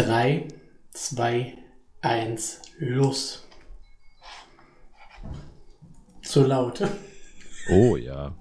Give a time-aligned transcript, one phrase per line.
[0.00, 0.48] 3,
[0.94, 1.58] 2,
[2.00, 3.46] 1, los.
[6.22, 6.82] Zu laut.
[7.72, 8.34] Oh ja.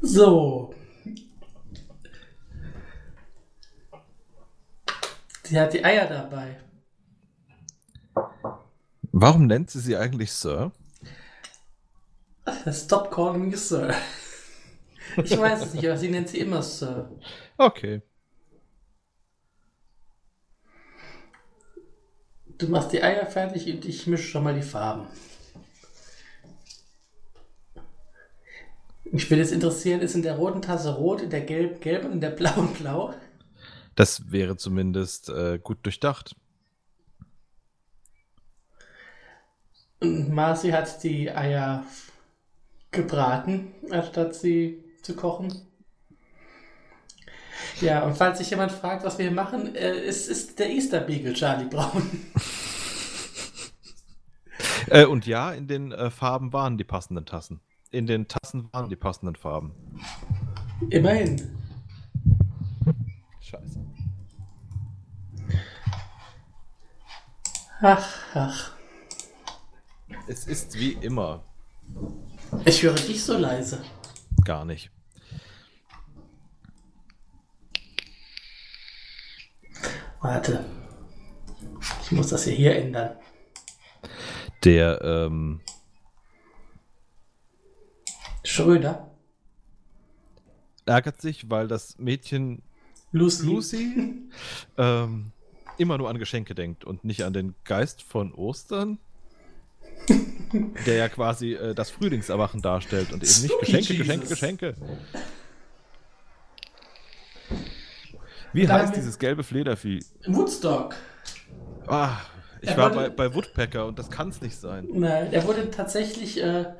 [0.00, 0.74] So.
[5.44, 6.56] Sie hat die Eier dabei.
[9.12, 10.72] Warum nennt sie sie eigentlich Sir?
[12.72, 13.94] Stop calling me Sir.
[15.18, 17.08] Ich weiß es nicht, aber sie nennt sie immer Sir.
[17.58, 18.02] Okay.
[22.58, 25.06] Du machst die Eier fertig und ich mische schon mal die Farben.
[29.04, 32.12] Mich würde jetzt interessieren, ist in der roten Tasse rot, in der gelb gelb und
[32.12, 33.14] in der blauen blau?
[33.94, 36.36] Das wäre zumindest äh, gut durchdacht.
[40.00, 41.84] Und Marcy hat die Eier
[42.90, 45.66] gebraten, anstatt sie zu kochen.
[47.80, 51.00] Ja, und falls sich jemand fragt, was wir hier machen, äh, es ist der Easter
[51.00, 52.02] Beagle Charlie Brown.
[54.88, 57.60] Äh, und ja, in den äh, Farben waren die passenden Tassen.
[57.90, 59.74] In den Tassen waren die passenden Farben.
[60.90, 61.42] Immerhin.
[63.40, 63.84] Scheiße.
[67.80, 68.72] Ach, ach.
[70.28, 71.42] Es ist wie immer.
[72.64, 73.82] Ich höre dich so leise.
[74.44, 74.90] Gar nicht.
[80.26, 80.64] Warte.
[82.02, 83.10] Ich muss das hier, hier ändern.
[84.64, 85.60] Der, ähm,
[88.42, 89.08] Schröder.
[90.84, 92.62] ärgert sich, weil das Mädchen
[93.12, 93.46] Lucy.
[93.46, 94.14] Lucy
[94.76, 95.30] ähm,
[95.78, 98.98] immer nur an Geschenke denkt und nicht an den Geist von Ostern,
[100.86, 103.98] der ja quasi äh, das Frühlingserwachen darstellt und eben nicht Geschenke, Jesus.
[103.98, 104.74] Geschenke, Geschenke.
[108.56, 110.02] Wie heißt dieses gelbe Fledervieh?
[110.26, 110.94] Woodstock.
[111.86, 112.16] Ah,
[112.62, 114.88] ich Er war bei, wollte- bei Woodpecker und das kann es nicht sein.
[114.92, 116.72] Nein, er wurde tatsächlich äh,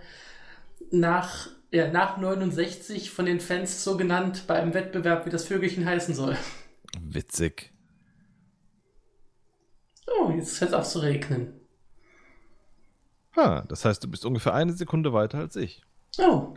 [0.90, 5.84] nach, ja, nach 69 von den Fans so genannt bei einem Wettbewerb, wie das Vögelchen
[5.84, 6.36] heißen soll.
[7.02, 7.72] Witzig.
[10.20, 11.52] Oh, jetzt hört es auf zu regnen.
[13.36, 15.82] Ah, das heißt, du bist ungefähr eine Sekunde weiter als ich.
[16.18, 16.54] Oh.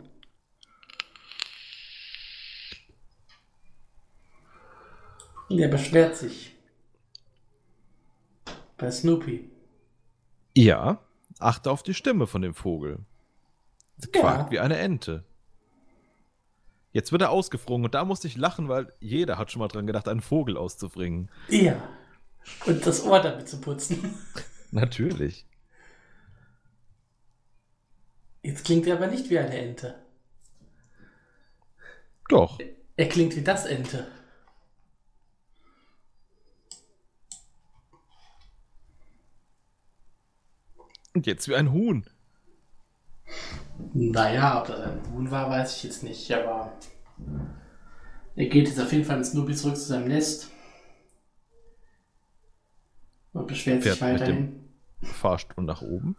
[5.50, 6.54] Der beschwert sich.
[8.76, 9.50] Bei Snoopy.
[10.56, 11.00] Ja,
[11.38, 12.98] achte auf die Stimme von dem Vogel.
[13.98, 14.20] Sie Ja.
[14.20, 15.24] quakt wie eine Ente.
[16.92, 19.86] Jetzt wird er ausgeflogen und da musste ich lachen, weil jeder hat schon mal dran
[19.86, 21.30] gedacht, einen Vogel auszubringen.
[21.48, 21.80] Ja.
[22.66, 24.14] Und das Ohr damit zu putzen.
[24.70, 25.46] Natürlich.
[28.42, 29.94] Jetzt klingt er aber nicht wie eine Ente.
[32.28, 32.58] Doch.
[32.96, 34.06] Er klingt wie das Ente.
[41.14, 42.04] Und jetzt wie ein Huhn.
[43.92, 46.72] Naja, ob das ein Huhn war, weiß ich jetzt nicht, aber
[48.36, 50.50] er geht jetzt auf jeden Fall in Snoopy zurück zu seinem Nest
[53.32, 54.68] und beschwert sich Fährt mit weiterhin.
[55.02, 56.16] Fahrstuhl nach oben.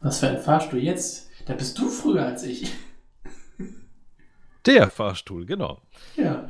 [0.00, 1.28] Was für ein Fahrstuhl jetzt?
[1.46, 2.72] Da bist du früher als ich.
[4.66, 5.80] Der Fahrstuhl, genau.
[6.16, 6.46] Ja.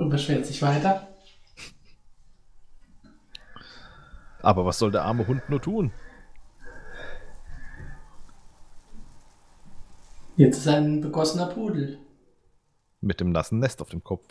[0.00, 1.06] Und beschwert sich weiter.
[4.40, 5.92] Aber was soll der arme Hund nur tun?
[10.36, 11.98] Jetzt ist er ein begossener Pudel.
[13.02, 14.26] Mit dem nassen Nest auf dem Kopf.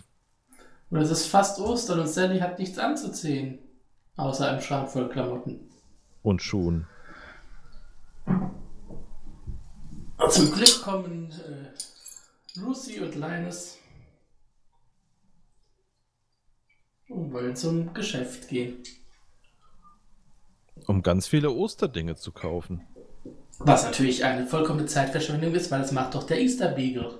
[0.89, 3.59] Und es ist fast Ostern und Sally hat nichts anzuziehen.
[4.17, 5.69] Außer einem Schrank voll Klamotten.
[6.23, 6.87] Und Schuhen.
[10.31, 13.77] Zum Glück kommen äh, Lucy und Linus
[17.09, 18.77] und wollen zum Geschäft gehen.
[20.87, 22.83] Um ganz viele Osterdinge zu kaufen.
[23.59, 27.19] Was natürlich eine vollkommene Zeitverschwendung ist, weil das macht doch der Easter Beagle.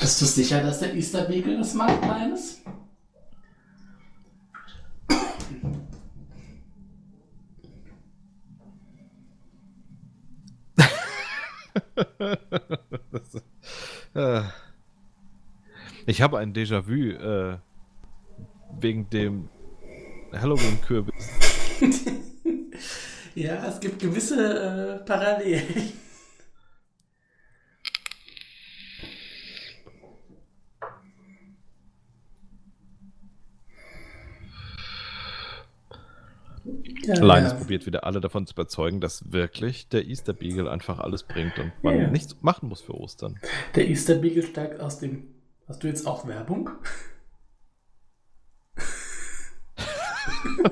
[0.00, 2.00] Bist du sicher, dass der Easter Beagle das macht,
[12.18, 13.42] Linus?
[14.14, 14.42] Äh.
[16.06, 17.58] Ich habe ein Déjà-vu äh,
[18.78, 19.48] wegen dem
[20.32, 21.14] Halloween-Kürbis.
[23.36, 25.92] Ja, es gibt gewisse äh, Parallelen.
[37.06, 37.58] Ja, Linus ja.
[37.58, 41.72] probiert wieder alle davon zu überzeugen, dass wirklich der Easter Beagle einfach alles bringt und
[41.82, 42.10] man ja.
[42.10, 43.38] nichts machen muss für Ostern.
[43.76, 45.28] Der Easter Beagle steigt aus dem.
[45.68, 46.70] Hast du jetzt auch Werbung?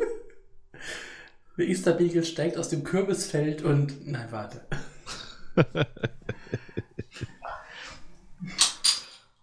[1.57, 4.07] der Easter Beagle steigt aus dem Kürbisfeld und.
[4.07, 4.67] Nein, warte.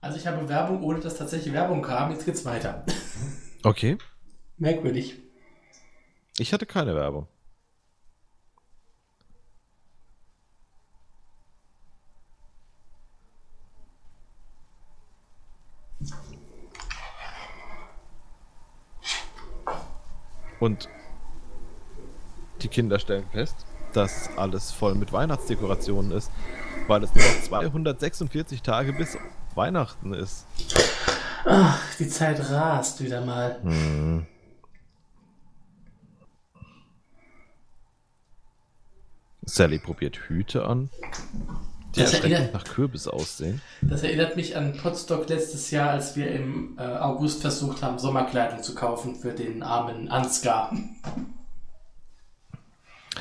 [0.02, 2.12] also ich habe Werbung, ohne dass tatsächlich Werbung kam.
[2.12, 2.86] Jetzt geht's weiter.
[3.64, 3.98] Okay.
[4.58, 5.31] Merkwürdig.
[6.38, 7.28] Ich hatte keine Werbung.
[20.60, 20.90] Und
[22.62, 26.32] die Kinder stellen fest, dass alles voll mit Weihnachtsdekorationen ist,
[26.88, 29.18] weil es nur noch 246 Tage bis
[29.56, 30.46] Weihnachten ist.
[31.46, 33.60] Ach, die Zeit rast wieder mal.
[33.64, 34.28] Hm.
[39.52, 40.90] Sally probiert Hüte an,
[41.94, 43.62] die das erschreckend nach Kürbis aussehen.
[43.82, 48.64] Das erinnert mich an Potsdok letztes Jahr, als wir im äh, August versucht haben, Sommerkleidung
[48.64, 50.72] zu kaufen für den armen Ansgar.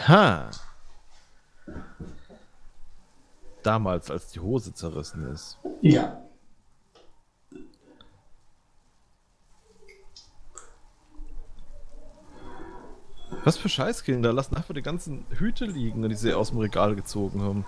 [0.06, 0.50] Ha!
[3.64, 5.58] Damals, als die Hose zerrissen ist.
[5.82, 6.22] Ja.
[13.44, 17.42] Was für Scheißkinder, lassen einfach die ganzen Hüte liegen, die sie aus dem Regal gezogen
[17.42, 17.64] haben.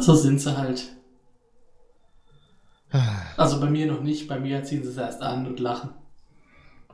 [0.00, 0.94] So sind sie halt.
[3.36, 5.90] Also bei mir noch nicht, bei mir ziehen sie es erst an und lachen.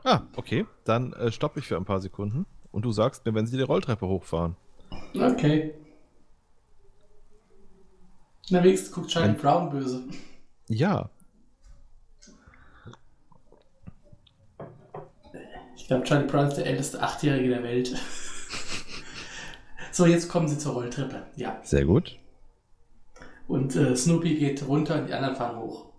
[0.03, 0.65] Ah, okay.
[0.83, 3.63] Dann äh, stoppe ich für ein paar Sekunden und du sagst mir, wenn sie die
[3.63, 4.55] Rolltreppe hochfahren.
[5.13, 5.75] Okay.
[8.49, 10.03] Na, wenigstens guckt Charlie Brown böse.
[10.67, 11.09] Ja,
[15.91, 17.93] glaube, Charlie Brown ist der älteste Achtjährige der Welt.
[19.91, 21.25] so, jetzt kommen sie zur Rolltreppe.
[21.35, 21.59] Ja.
[21.63, 22.17] Sehr gut.
[23.47, 25.91] Und äh, Snoopy geht runter und die anderen fahren hoch.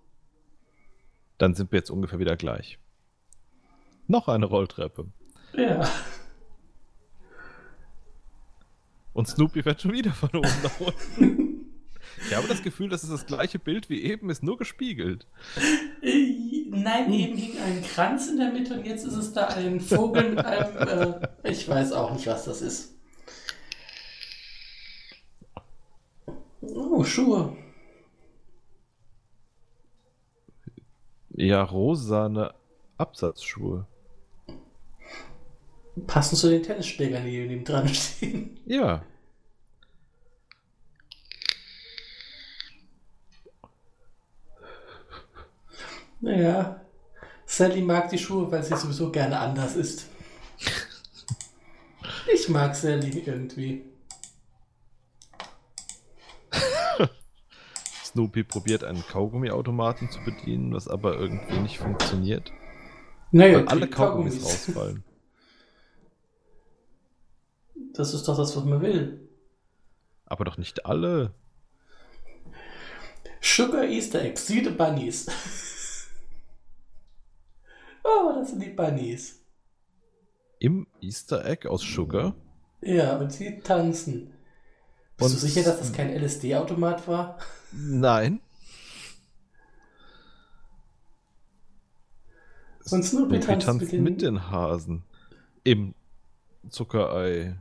[1.36, 2.78] Dann sind wir jetzt ungefähr wieder gleich.
[4.06, 5.08] Noch eine Rolltreppe.
[5.52, 5.86] Ja.
[9.12, 11.66] Und Snoopy fährt schon wieder von oben nach unten.
[12.26, 15.26] Ich habe das Gefühl, das ist das gleiche Bild wie eben, ist nur gespiegelt.
[16.74, 20.30] Nein, eben hing ein Kranz in der Mitte und jetzt ist es da ein Vogel
[20.34, 21.22] mit einem.
[21.42, 22.94] Äh, ich weiß auch nicht, was das ist.
[26.62, 27.54] Oh, Schuhe.
[31.34, 32.54] Ja, rosane
[32.96, 33.86] Absatzschuhe.
[36.06, 38.58] Passend zu den Tennisschlägern, die neben dran stehen.
[38.64, 39.04] Ja.
[46.22, 46.80] Naja,
[47.44, 50.06] Sally mag die Schuhe, weil sie sowieso gerne anders ist.
[52.32, 53.84] Ich mag Sally irgendwie.
[58.04, 62.52] Snoopy probiert einen Kaugummiautomaten zu bedienen, was aber irgendwie nicht funktioniert.
[63.32, 65.04] Naja, weil alle Kaugummis, Kaugummis rausfallen.
[67.94, 69.28] Das ist doch das, was man will.
[70.26, 71.34] Aber doch nicht alle.
[73.41, 75.26] Sugar Easter Eggs, see the bunnies.
[78.04, 79.40] Oh, das sind die Bunnies.
[80.58, 82.34] Im Easter Egg aus Sugar?
[82.80, 84.34] Ja, und sie tanzen.
[85.16, 87.38] Bist und du sicher, dass das kein LSD-Automat war?
[87.72, 88.40] Nein.
[92.90, 94.02] Und Snoopy, Snoopy tanzt, tanzt mit, den...
[94.02, 95.04] mit den Hasen.
[95.62, 95.94] Im
[96.68, 97.56] Zuckerei.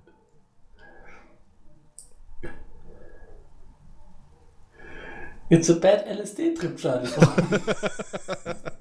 [5.50, 7.10] It's a bad LSD-Trip, Charlie.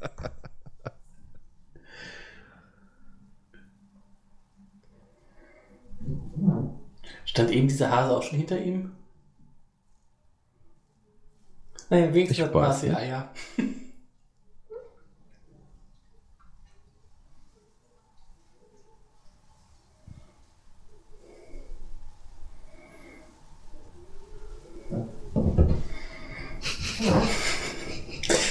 [7.30, 8.90] Stand eben dieser Hase auch schon hinter ihm?
[11.88, 13.32] Nein, wenigstens hat Marcy Eier.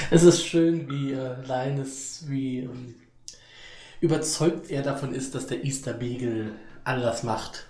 [0.10, 2.96] es ist schön, wie äh, Linus, wie ähm,
[4.00, 6.54] überzeugt er davon ist, dass der Easter Beagle
[6.86, 7.69] alles macht.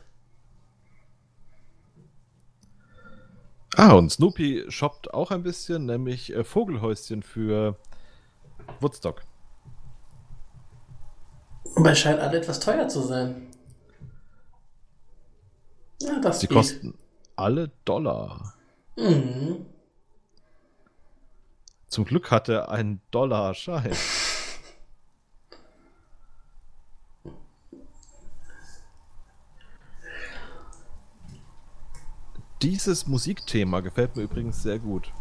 [3.75, 7.77] Ah, und Snoopy shoppt auch ein bisschen, nämlich äh, Vogelhäuschen für
[8.79, 9.21] Woodstock.
[11.75, 13.47] Aber es scheint alle etwas teuer zu sein.
[16.01, 16.57] Ja, das Die geht.
[16.57, 16.97] kosten
[17.35, 18.55] alle Dollar.
[18.97, 19.65] Mhm.
[21.87, 23.93] Zum Glück hat er einen Dollarschein.
[32.61, 35.11] Dieses Musikthema gefällt mir übrigens sehr gut.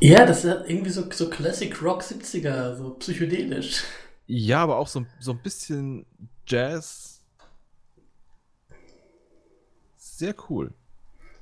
[0.00, 3.84] Ja, das ist irgendwie so, so Classic Rock 70er, so psychedelisch.
[4.26, 6.06] Ja, aber auch so, so ein bisschen
[6.46, 7.20] Jazz.
[9.96, 10.72] Sehr cool.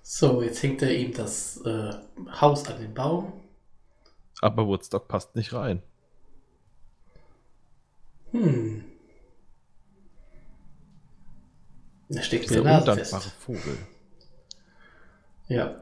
[0.03, 1.93] So, jetzt hängt er ihm das äh,
[2.41, 3.33] Haus an den Baum.
[4.41, 5.83] Aber Woodstock passt nicht rein.
[8.33, 8.85] Hm.
[12.09, 13.33] Da steckt mir Nase fest.
[13.39, 13.79] Vogel.
[15.51, 15.75] Ja.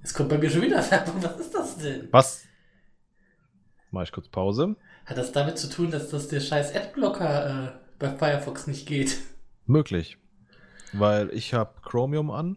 [0.00, 1.22] Jetzt kommt bei mir schon wieder Werbung.
[1.22, 2.08] Was ist das denn?
[2.10, 2.44] Was?
[3.90, 4.76] Mach ich kurz Pause.
[5.04, 9.18] Hat das damit zu tun, dass das der scheiß Adblocker äh, bei Firefox nicht geht?
[9.66, 10.16] Möglich.
[10.94, 12.56] Weil ich habe Chromium an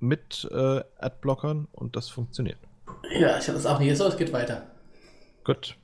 [0.00, 2.58] mit äh, Adblockern und das funktioniert.
[3.10, 3.94] Ja, ich habe das auch nicht.
[3.98, 4.70] So, es geht weiter.
[5.44, 5.76] Gut.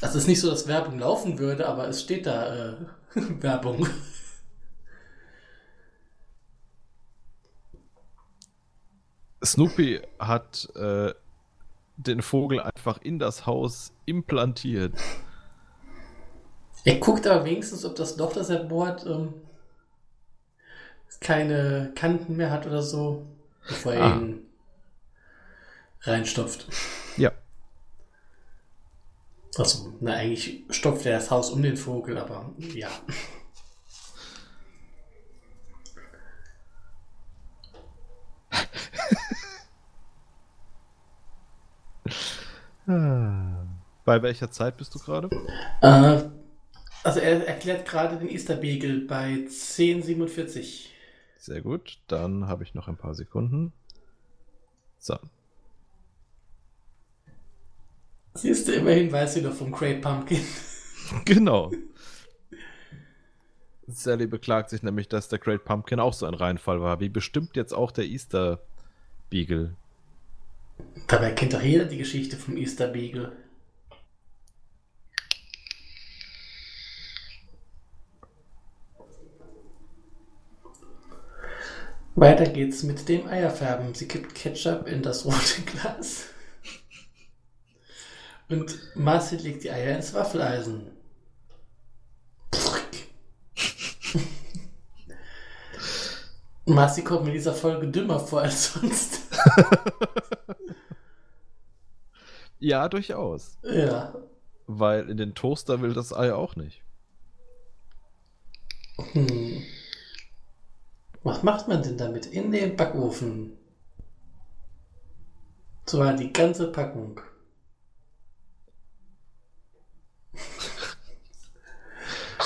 [0.00, 2.74] Also es ist nicht so, dass Werbung laufen würde, aber es steht da äh,
[3.14, 3.86] Werbung.
[9.44, 11.12] Snoopy hat äh,
[11.96, 14.94] den Vogel einfach in das Haus implantiert.
[16.84, 19.34] Er guckt aber wenigstens, ob das Loch, das er bohrt, ähm,
[21.20, 23.26] keine Kanten mehr hat oder so,
[23.66, 24.16] bevor er Ah.
[24.16, 24.46] ihn
[26.02, 26.66] reinstopft.
[27.16, 27.32] Ja.
[29.56, 32.88] Also, na, eigentlich stopft er das Haus um den Vogel, aber ja.
[44.04, 45.28] Bei welcher Zeit bist du gerade?
[45.82, 46.22] Äh,
[47.04, 50.94] also, er erklärt gerade den Easter Beagle bei 1047.
[51.36, 51.98] Sehr gut.
[52.08, 53.74] Dann habe ich noch ein paar Sekunden.
[54.98, 55.18] So.
[58.40, 60.40] Siehst du, immerhin weiß sie doch vom Great Pumpkin.
[61.24, 61.72] Genau.
[63.86, 67.56] Sally beklagt sich nämlich, dass der Great Pumpkin auch so ein Reinfall war, wie bestimmt
[67.56, 68.60] jetzt auch der Easter
[69.30, 69.74] Beagle.
[71.06, 73.32] Dabei kennt doch jeder die Geschichte vom Easter Beagle.
[82.14, 83.94] Weiter geht's mit dem Eierfärben.
[83.94, 86.26] Sie kippt Ketchup in das rote Glas.
[88.48, 90.90] Und Marcy legt die Eier ins Waffeleisen.
[96.66, 99.20] Marcy kommt mir in dieser Folge dümmer vor als sonst.
[102.60, 103.56] Ja, durchaus.
[103.62, 104.14] Ja.
[104.66, 106.82] Weil in den Toaster will das Ei auch nicht.
[109.12, 109.62] Hm.
[111.22, 112.26] Was macht man denn damit?
[112.26, 113.56] In den Backofen.
[115.86, 117.20] So war die ganze Packung.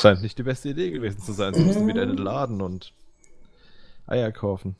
[0.03, 1.55] Scheint nicht die beste Idee gewesen zu sein.
[1.55, 2.93] Sie müssen wieder in den Laden und
[4.09, 4.75] Eier kaufen.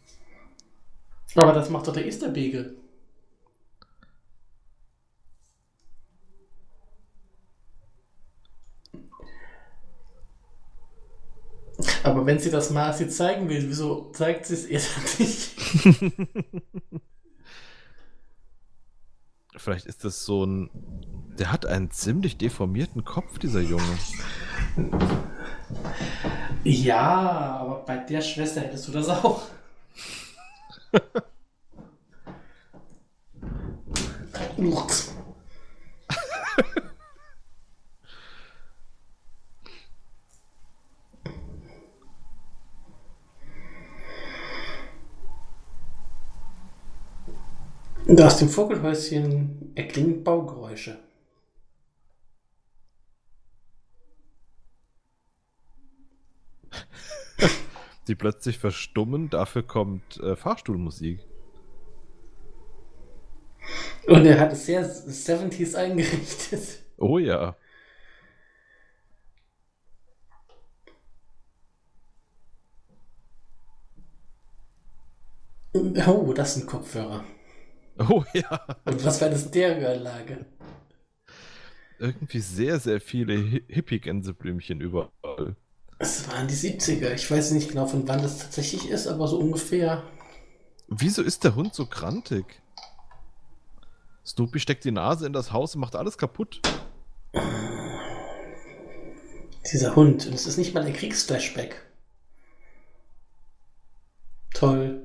[1.37, 2.75] Aber das macht doch der Easter Beagle.
[12.03, 15.53] Aber wenn sie das Marcy zeigen will, wieso zeigt sie es dann nicht?
[19.57, 20.69] Vielleicht ist das so ein.
[21.39, 23.99] Der hat einen ziemlich deformierten Kopf, dieser Junge.
[26.65, 29.43] Ja, aber bei der Schwester hättest du das auch.
[34.57, 35.13] Ups.
[48.07, 50.99] Und Aus dem Vogelhäuschen erklingen Baugeräusche.
[58.07, 61.21] Die plötzlich verstummen, dafür kommt äh, Fahrstuhlmusik.
[64.07, 66.83] Und er hat es sehr 70s eingerichtet.
[66.99, 67.57] Oh ja.
[76.07, 77.25] Oh, das sind Kopfhörer.
[77.99, 78.67] Oh ja.
[78.85, 80.47] Und was für eine Stereoanlage.
[81.99, 85.57] Irgendwie sehr, sehr viele Hi- Hippie-Gänseblümchen überall.
[86.03, 87.15] Es waren die 70er.
[87.15, 90.03] Ich weiß nicht genau, von wann das tatsächlich ist, aber so ungefähr.
[90.89, 92.61] Wieso ist der Hund so grantig?
[94.27, 96.61] Snoopy steckt die Nase in das Haus und macht alles kaputt.
[99.73, 100.27] Dieser Hund.
[100.27, 101.81] Und es ist nicht mal ein Kriegsflashback.
[104.55, 105.02] Toll.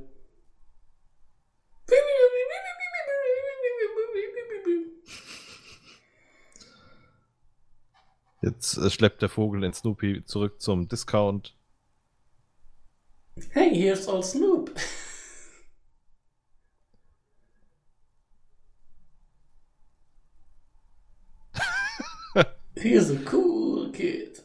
[8.48, 11.54] Jetzt äh, schleppt der Vogel den Snoopy zurück zum Discount.
[13.50, 14.72] Hey, here's old Snoop.
[22.76, 24.42] He's a cool kid.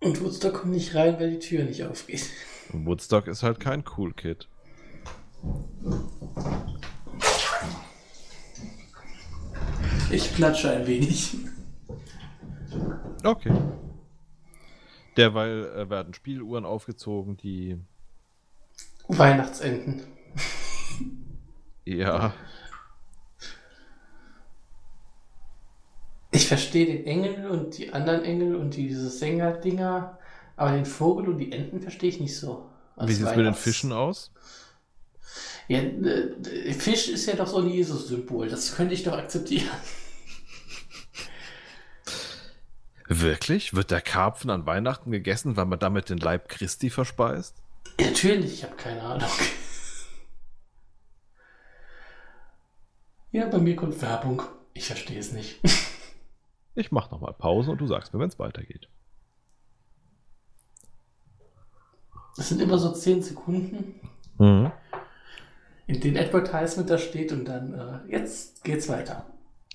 [0.00, 2.28] Und Woodstock kommt nicht rein, weil die Tür nicht aufgeht.
[2.72, 4.48] Woodstock ist halt kein Cool Kid.
[10.12, 11.36] Ich klatsche ein wenig.
[13.24, 13.52] Okay.
[15.16, 17.78] Derweil äh, werden Spieluhren aufgezogen, die.
[19.08, 20.02] Weihnachtsenten.
[21.84, 22.34] Ja.
[26.30, 30.18] Ich verstehe den Engel und die anderen Engel und diese Sänger-Dinger,
[30.56, 32.70] aber den Vogel und die Enten verstehe ich nicht so.
[32.96, 34.30] Wie sieht es mit den Fischen aus?
[35.68, 38.48] Ja, äh, Fisch ist ja doch so ein Jesus-Symbol.
[38.48, 39.68] Das könnte ich doch akzeptieren.
[43.20, 43.74] Wirklich?
[43.74, 47.56] Wird der Karpfen an Weihnachten gegessen, weil man damit den Leib Christi verspeist?
[48.00, 49.28] Natürlich, ich habe keine Ahnung.
[53.30, 54.42] Ja, bei mir kommt Werbung.
[54.74, 55.60] Ich verstehe es nicht.
[56.74, 58.88] Ich mach nochmal Pause und du sagst mir, wenn es weitergeht.
[62.36, 64.00] Das sind immer so 10 Sekunden,
[64.38, 64.72] Mhm.
[65.86, 69.26] in denen Advertisement da steht und dann, äh, jetzt geht's weiter.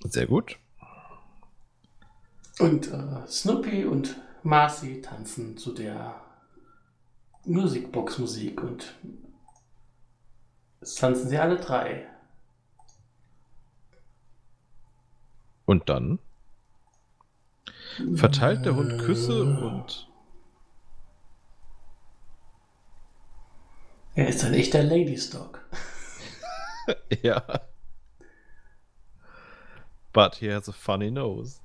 [0.03, 0.57] Sehr gut.
[2.59, 6.21] Und äh, Snoopy und Marcy tanzen zu der
[7.45, 8.95] Musicbox-Musik und
[10.81, 12.07] tanzen sie alle drei.
[15.65, 16.19] Und dann
[18.15, 20.07] verteilt der Hund Küsse und
[24.15, 25.63] Er ist ein echter Ladystock.
[27.21, 27.43] ja.
[30.11, 31.59] But he has a funny nose.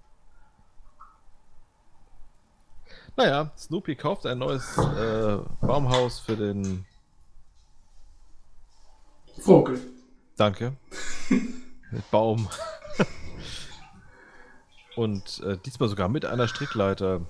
[3.17, 6.85] Naja, Snoopy kauft ein neues äh, Baumhaus für den.
[9.39, 9.81] Vogel.
[10.37, 10.73] Danke.
[11.91, 12.49] Mit Baum.
[14.97, 17.23] Und äh, diesmal sogar mit einer Strickleiter.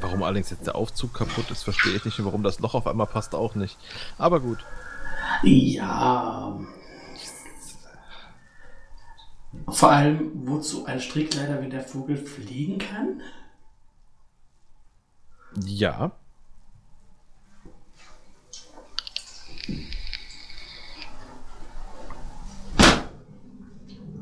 [0.00, 2.18] Warum allerdings jetzt der Aufzug kaputt ist, verstehe ich nicht.
[2.18, 3.76] Und warum das Loch auf einmal passt, auch nicht.
[4.16, 4.64] Aber gut.
[5.42, 6.58] Ja.
[9.68, 13.22] Vor allem, wozu ein Strickleiter, wenn der Vogel fliegen kann?
[15.64, 16.12] Ja.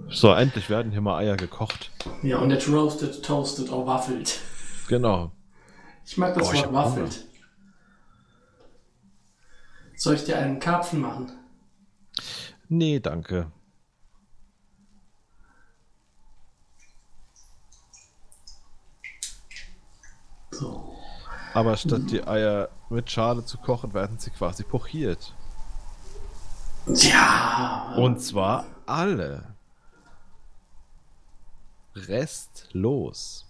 [0.08, 1.90] So, endlich werden hier mal Eier gekocht.
[2.22, 4.40] Ja, und jetzt roasted, toasted oder waffelt.
[4.88, 5.32] Genau.
[6.06, 7.26] Ich mag das Boah, Wort waffelt.
[9.96, 11.32] Soll ich dir einen Karpfen machen?
[12.68, 13.50] Nee, danke.
[21.56, 25.34] Aber statt die Eier mit Schale zu kochen, werden sie quasi pochiert.
[26.86, 27.94] Ja.
[27.96, 29.54] Und zwar alle.
[31.94, 33.46] Restlos.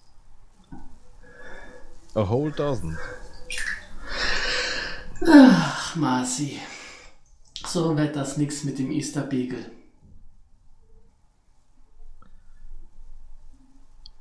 [2.15, 2.97] A whole dozen.
[5.27, 6.61] Ach, Marci.
[7.67, 9.69] So wird das nix mit dem Easter Beagle.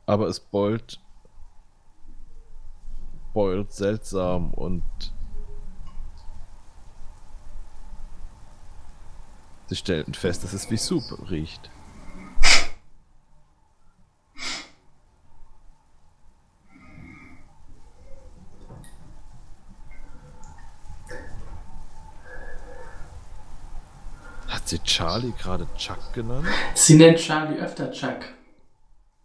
[0.08, 1.00] Aber es beult.
[3.36, 4.82] Beult seltsam und.
[9.68, 11.70] Sie stellten fest, dass es wie Soup riecht.
[24.48, 26.48] Hat sie Charlie gerade Chuck genannt?
[26.76, 28.20] Sie nennt Charlie öfter Chuck,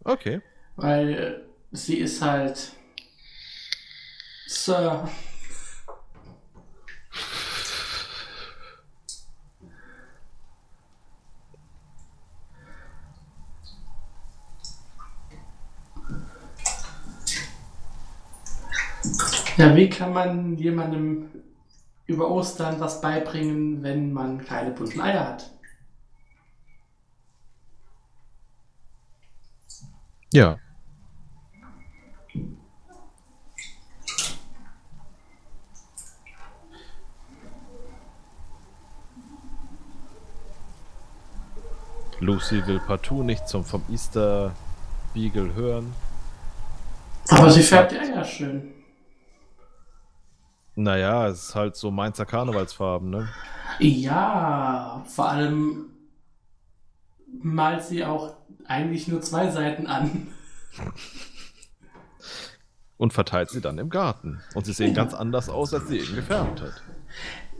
[0.03, 0.41] Okay.
[0.75, 2.73] weil sie ist halt
[4.51, 5.07] Sir.
[19.57, 21.29] Ja, wie kann man jemandem
[22.05, 25.49] über Ostern was beibringen, wenn man keine bunten Eier hat?
[30.33, 30.59] Ja.
[42.21, 44.53] Lucy will partout nichts zum vom Easter
[45.13, 45.93] Beagle hören.
[47.29, 48.71] Aber sie färbt die Eier schön.
[50.75, 53.27] Naja, es ist halt so Mainzer Karnevalsfarben, ne?
[53.79, 55.87] Ja, vor allem
[57.41, 60.27] malt sie auch eigentlich nur zwei Seiten an.
[62.97, 64.41] Und verteilt sie dann im Garten.
[64.53, 64.93] Und sie sehen Ja.
[65.03, 66.83] ganz anders aus, als sie eben gefärbt hat.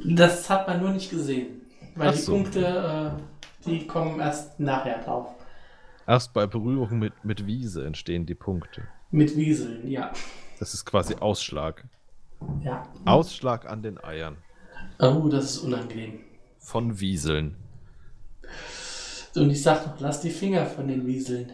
[0.05, 1.61] Das hat man nur nicht gesehen.
[1.95, 2.31] Weil Ach die so.
[2.33, 3.21] Punkte, äh,
[3.65, 5.35] die kommen erst nachher drauf.
[6.07, 8.87] Erst bei Berührung mit, mit Wiese entstehen die Punkte.
[9.11, 10.11] Mit Wieseln, ja.
[10.59, 11.85] Das ist quasi Ausschlag.
[12.63, 12.83] Ja.
[13.05, 14.37] Ausschlag an den Eiern.
[14.99, 16.19] Oh, das ist unangenehm.
[16.59, 17.55] Von Wieseln.
[19.35, 21.51] Und ich sag doch, lass die Finger von den Wieseln.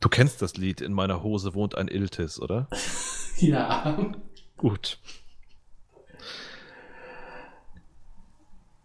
[0.00, 2.68] Du kennst das Lied In meiner Hose wohnt ein Iltis, oder?
[3.40, 3.96] Ja.
[4.56, 4.98] Gut.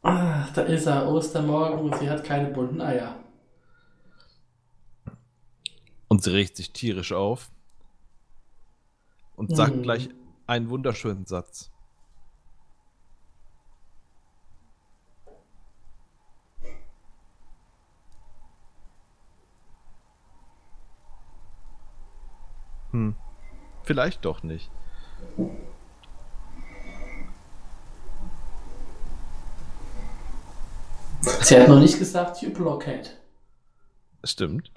[0.03, 3.15] Ah, da ist er, Ostermorgen und sie hat keine bunten Eier.
[6.09, 7.49] Und sie regt sich tierisch auf.
[9.35, 9.81] Und sagt Mhm.
[9.83, 10.09] gleich
[10.45, 11.71] einen wunderschönen Satz.
[22.91, 23.15] Hm.
[23.83, 24.69] Vielleicht doch nicht.
[31.23, 33.17] Sie hat noch nicht gesagt, you blockhead.
[34.23, 34.71] Stimmt.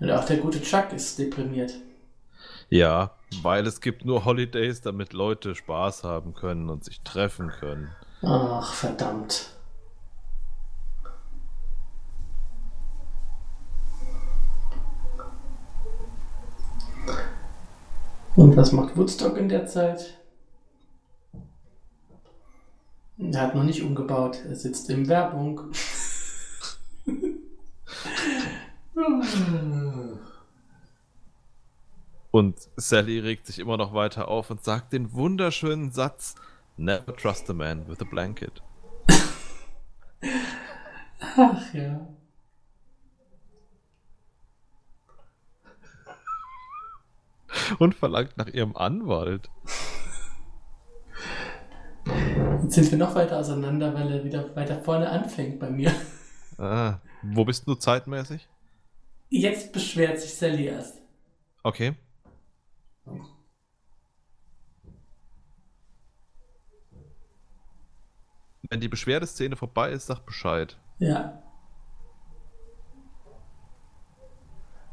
[0.00, 1.74] Und auch der gute Chuck ist deprimiert.
[2.70, 7.90] Ja, weil es gibt nur Holidays, damit Leute Spaß haben können und sich treffen können.
[8.22, 9.50] Ach, verdammt.
[18.36, 20.17] Und was macht Woodstock in der Zeit?
[23.18, 24.38] Er hat noch nicht umgebaut.
[24.48, 25.72] Er sitzt in Werbung.
[32.30, 36.36] Und Sally regt sich immer noch weiter auf und sagt den wunderschönen Satz:
[36.76, 38.62] Never trust a man with a blanket.
[41.20, 42.06] Ach ja.
[47.78, 49.50] Und verlangt nach ihrem Anwalt.
[52.68, 55.90] Jetzt sind wir noch weiter auseinander, weil er wieder weiter vorne anfängt bei mir.
[56.58, 58.46] Ah, wo bist du zeitmäßig?
[59.30, 61.00] Jetzt beschwert sich Sally erst.
[61.62, 61.94] Okay.
[68.68, 70.76] Wenn die Beschwerdeszene vorbei ist, sag Bescheid.
[70.98, 71.42] Ja.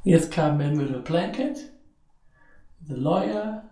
[0.05, 1.57] Jetzt kam Man with a Blanket,
[2.87, 3.69] The Lawyer.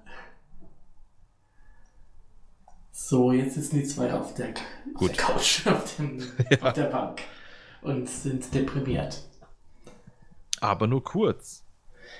[3.05, 4.53] So, jetzt sitzen die zwei auf der,
[4.95, 6.61] auf der Couch, auf, dem, Ja.
[6.61, 7.21] auf der Bank
[7.81, 9.21] und sind deprimiert.
[10.61, 11.65] Aber nur kurz.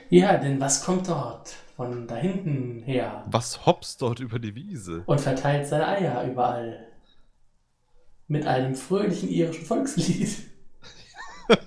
[0.10, 5.04] Ja, denn was kommt dort von da hinten her Was hops dort über die Wiese?
[5.06, 6.86] und verteilt seine Eier überall?
[8.28, 10.36] Mit einem fröhlichen irischen Volkslied.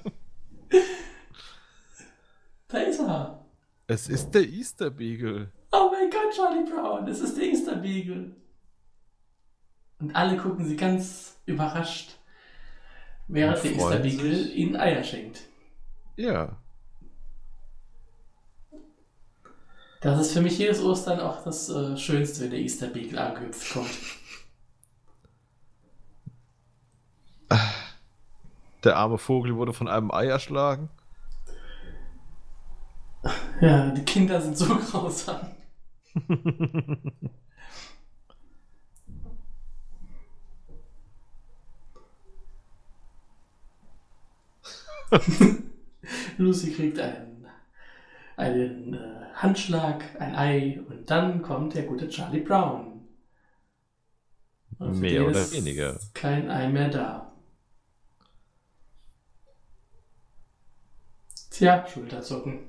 [2.68, 3.46] da ist er.
[3.87, 5.50] Es ist der Easter Beagle.
[5.72, 8.37] Oh mein Gott, Charlie Brown, es ist der Easter Beagle.
[9.98, 12.18] Und alle gucken sie ganz überrascht,
[13.28, 14.56] während der sich.
[14.56, 15.42] ihnen Eier schenkt.
[16.16, 16.56] Ja.
[20.00, 23.72] Das ist für mich jedes Ostern auch das äh, Schönste, wenn der Easter Beagle angehüpft
[23.72, 23.90] kommt.
[28.85, 30.90] Der arme Vogel wurde von einem Ei erschlagen.
[33.61, 35.40] Ja, die Kinder sind so grausam.
[46.38, 47.46] Lucy kriegt einen,
[48.36, 53.06] einen äh, Handschlag, ein Ei und dann kommt der gute Charlie Brown.
[54.78, 55.98] Und für Mehr oder weniger.
[56.14, 57.32] Kein Ei mehr da.
[61.50, 62.60] Tja, Schulterzucken.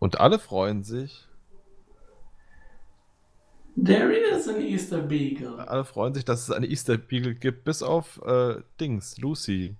[0.00, 1.27] Und alle freuen sich.
[3.80, 5.60] There is an Easter Beagle.
[5.68, 9.76] Alle freuen sich, dass es eine Easter Beagle gibt, bis auf äh, Dings, Lucy.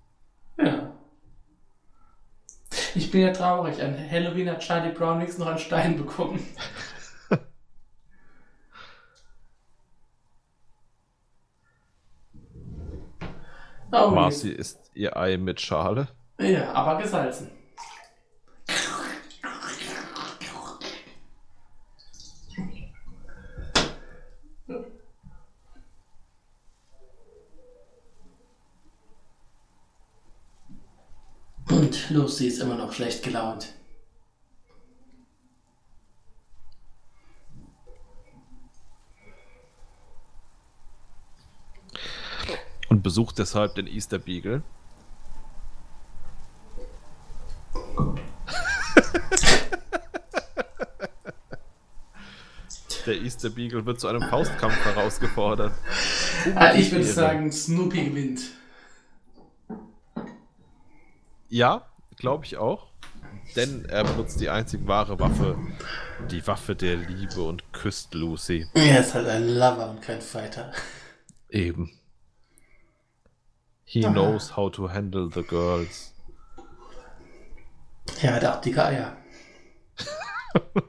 [0.56, 0.92] Ja.
[2.94, 3.82] Ich bin ja traurig.
[3.82, 6.38] An Halloween hat Charlie Brown wenigstens noch einen Stein bekommen.
[13.90, 16.08] Oh, Marcy isst ihr Ei mit Schale.
[16.38, 17.50] Ja, aber gesalzen.
[32.18, 33.74] bloß, sie ist immer noch schlecht gelaunt.
[42.88, 44.62] Und besucht deshalb den Easter Beagle.
[53.06, 55.72] Der Easter Beagle wird zu einem Faustkampf herausgefordert.
[56.56, 58.40] Ah, ich würde sagen, Snoopy gewinnt.
[61.48, 61.87] Ja,
[62.18, 62.88] glaube ich auch.
[63.56, 65.56] Denn er benutzt die einzig wahre Waffe,
[66.30, 68.66] die Waffe der Liebe und küsst Lucy.
[68.74, 70.72] Er ist halt ein Lover und kein Fighter.
[71.48, 71.98] Eben.
[73.84, 74.12] He Aha.
[74.12, 76.14] knows how to handle the girls.
[78.20, 79.16] Er hat auch dicke Eier.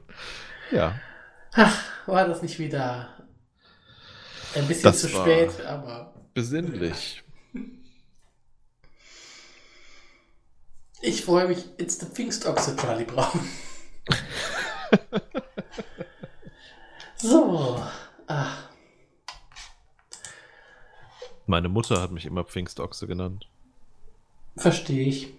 [0.70, 0.94] Ja,
[1.52, 3.08] Ach, war das nicht wieder
[4.54, 7.24] ein bisschen Das zu spät, aber besinnlich.
[11.02, 11.64] Ich freue mich.
[11.78, 13.40] It's the Pfingstochse, Charlie Brown.
[17.16, 17.82] so.
[18.26, 18.68] Ach,
[21.46, 23.48] Meine Mutter hat mich immer Pfingstochse genannt.
[24.56, 25.32] verstehe ich.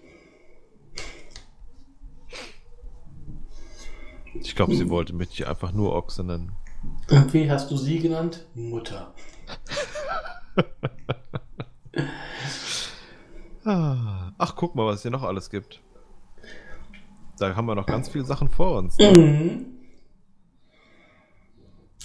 [4.34, 6.52] Ich glaube, sie wollte mich einfach nur Ochse nennen.
[7.10, 8.46] Und wie hast du sie genannt?
[8.54, 9.14] Mutter.
[13.64, 15.80] Ah, Ach, guck mal, was es hier noch alles gibt.
[17.38, 18.98] Da haben wir noch ganz viele Sachen vor uns.
[18.98, 19.66] Mhm.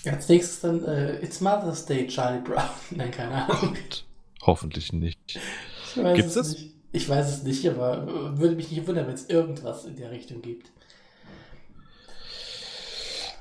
[0.06, 2.70] Als nächstes dann äh, It's Mother's Day, Charlie Brown.
[2.92, 3.74] Nein, keine Ahnung.
[3.74, 4.06] Gott,
[4.44, 5.20] hoffentlich nicht.
[5.26, 6.52] Ich weiß Gibt's es das?
[6.52, 6.76] nicht.
[6.92, 10.12] Ich weiß es nicht, aber äh, würde mich nicht wundern, wenn es irgendwas in der
[10.12, 10.72] Richtung gibt.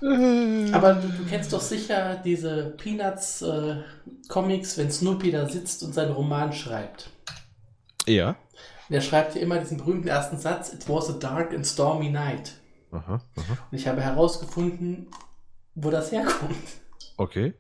[0.00, 3.76] Aber du, du kennst doch sicher diese Peanuts äh,
[4.30, 7.11] wenn Snoopy da sitzt und seinen Roman schreibt.
[8.06, 8.37] Ja.
[8.88, 12.55] Der schreibt hier immer diesen berühmten ersten Satz: It was a dark and stormy night.
[12.92, 13.59] Aha, aha.
[13.70, 15.09] Und ich habe herausgefunden,
[15.75, 16.57] wo das herkommt.
[17.16, 17.55] Okay.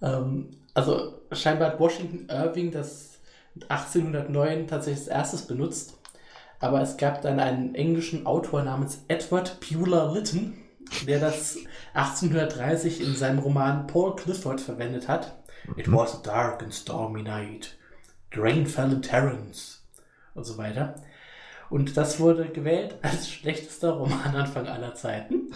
[0.00, 3.18] Ähm, also scheinbar hat Washington Irving das
[3.68, 5.98] 1809 tatsächlich als erstes benutzt.
[6.58, 10.54] Aber es gab dann einen englischen Autor namens Edward Bueller Lytton,
[11.06, 11.58] der das
[11.92, 15.36] 1830 in seinem Roman Paul Clifford verwendet hat.
[15.76, 17.76] It was a dark and stormy night.
[18.32, 19.85] The rain fell in torrents
[20.36, 20.94] und so weiter.
[21.70, 25.52] Und das wurde gewählt als schlechtester Romananfang aller Zeiten.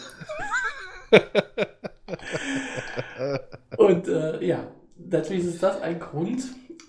[3.76, 4.66] Und äh, ja,
[4.96, 6.42] natürlich ist das ein Grund,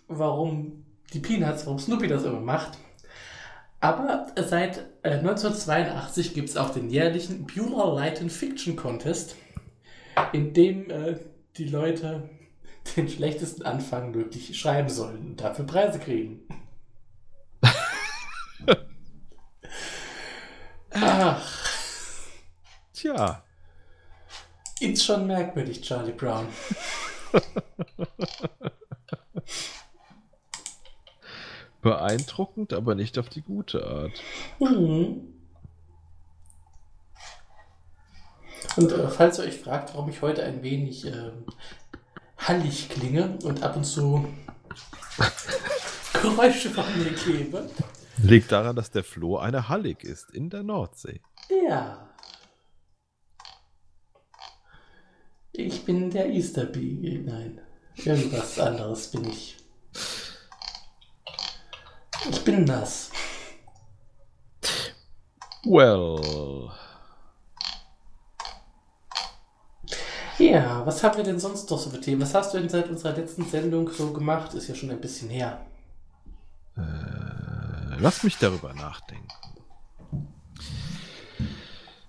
[0.08, 2.78] warum die Peanuts, warum Snoopy das immer macht.
[3.80, 9.36] Aber seit äh, 1982 gibt es auch den jährlichen Bueller Light and Fiction Contest,
[10.34, 11.18] in dem äh,
[11.58, 12.30] die Leute
[12.96, 16.42] den schlechtesten Anfang möglich schreiben sollen und dafür Preise kriegen.
[20.94, 21.42] Ach,
[22.94, 23.44] Tja.
[24.80, 26.48] ist schon merkwürdig, Charlie Brown.
[31.82, 34.12] Beeindruckend, aber nicht auf die gute Art.
[34.60, 35.34] Mhm.
[38.76, 41.46] Und äh, falls ihr euch fragt, warum ich heute ein wenig ähm,
[42.38, 44.28] hallig klinge und ab und zu
[46.22, 47.70] Geräusche von mir gebe,
[48.24, 51.22] Liegt daran, dass der Floh eine Hallig ist in der Nordsee.
[51.68, 52.08] ja.
[55.54, 57.24] Ich bin der Easter Beagle.
[57.24, 57.60] Nein,
[57.96, 59.58] irgendwas anderes bin ich.
[62.30, 63.12] Ich bin das.
[65.66, 66.72] Well.
[70.40, 72.22] Ja, was haben wir denn sonst noch so für Themen?
[72.22, 74.54] Was hast du denn seit unserer letzten Sendung so gemacht?
[74.54, 75.66] Ist ja schon ein bisschen her.
[76.78, 77.21] Äh,
[78.02, 79.28] lass mich darüber nachdenken.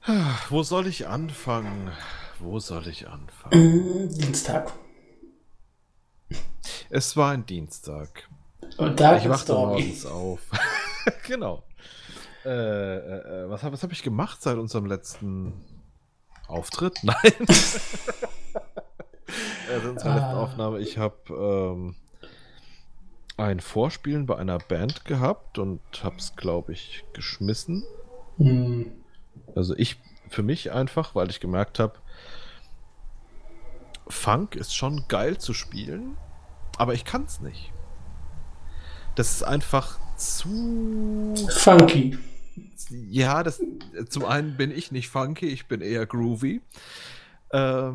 [0.05, 1.93] Ah, Wo soll ich anfangen?
[2.41, 4.07] Wo soll ich anfangen?
[4.07, 4.73] Mm, Dienstag.
[6.91, 8.29] Es war ein Dienstag.
[8.79, 10.41] Und da Ich wachte morgens auf.
[11.27, 11.63] genau.
[12.45, 15.53] Äh, äh, äh, was habe hab ich gemacht seit unserem letzten
[16.49, 16.99] Auftritt?
[17.05, 17.17] Nein.
[19.71, 20.43] also unserer letzten Ah.
[20.43, 20.81] Aufnahme.
[20.81, 21.95] Ich habe ähm,
[23.37, 27.85] ein Vorspielen bei einer Band gehabt und habe es, glaube ich, geschmissen.
[28.39, 28.93] Hm.
[29.55, 31.95] Also ich für mich einfach, weil ich gemerkt habe,
[34.09, 36.17] Funk ist schon geil zu spielen,
[36.77, 37.73] aber ich kann es nicht.
[39.15, 41.35] Das ist einfach zu.
[41.51, 42.19] Funky.
[42.91, 43.63] Ja, das.
[44.09, 46.61] Zum einen bin ich nicht funky, ich bin eher groovy.
[47.51, 47.93] Äh,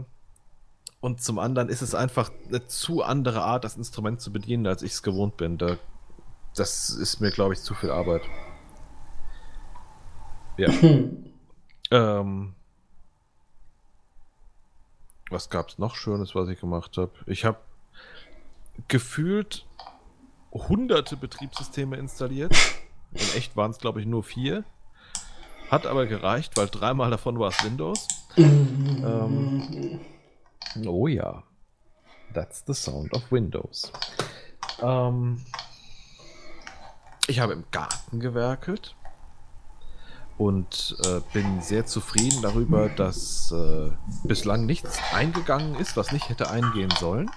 [1.00, 4.82] und zum anderen ist es einfach eine zu andere Art, das Instrument zu bedienen, als
[4.82, 5.58] ich es gewohnt bin.
[5.58, 5.78] Da,
[6.56, 8.24] das ist mir, glaube ich, zu viel Arbeit.
[10.58, 10.70] Ja.
[10.70, 11.24] Hm.
[11.90, 12.54] Ähm,
[15.30, 17.12] was gab's noch Schönes, was ich gemacht habe?
[17.26, 17.60] Ich habe
[18.90, 19.66] gefühlt
[20.52, 22.54] hunderte Betriebssysteme installiert.
[23.14, 24.66] In echt waren es, glaube ich, nur vier.
[25.72, 28.08] Hat aber gereicht, weil dreimal davon war es Windows.
[28.38, 30.00] ähm,
[30.86, 31.44] oh ja.
[32.34, 33.92] That's the sound of Windows.
[34.82, 35.42] Ähm,
[37.28, 38.96] ich habe im Garten gewerkelt
[40.38, 43.92] und äh, bin sehr zufrieden darüber, dass äh,
[44.24, 47.30] bislang nichts eingegangen ist, was nicht hätte eingehen sollen.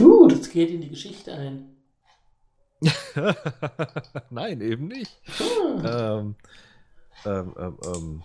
[0.00, 1.76] Uh, das geht in die Geschichte ein.
[4.30, 5.20] Nein, eben nicht.
[5.84, 6.34] Ähm,
[7.24, 8.22] ähm, ähm, ähm,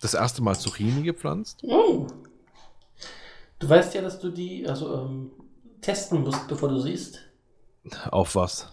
[0.00, 1.60] das erste Mal Zucchini gepflanzt.
[1.62, 2.06] Oh.
[3.58, 5.32] Du weißt ja, dass du die also ähm,
[5.80, 7.20] testen musst, bevor du siehst.
[8.10, 8.68] Auf was?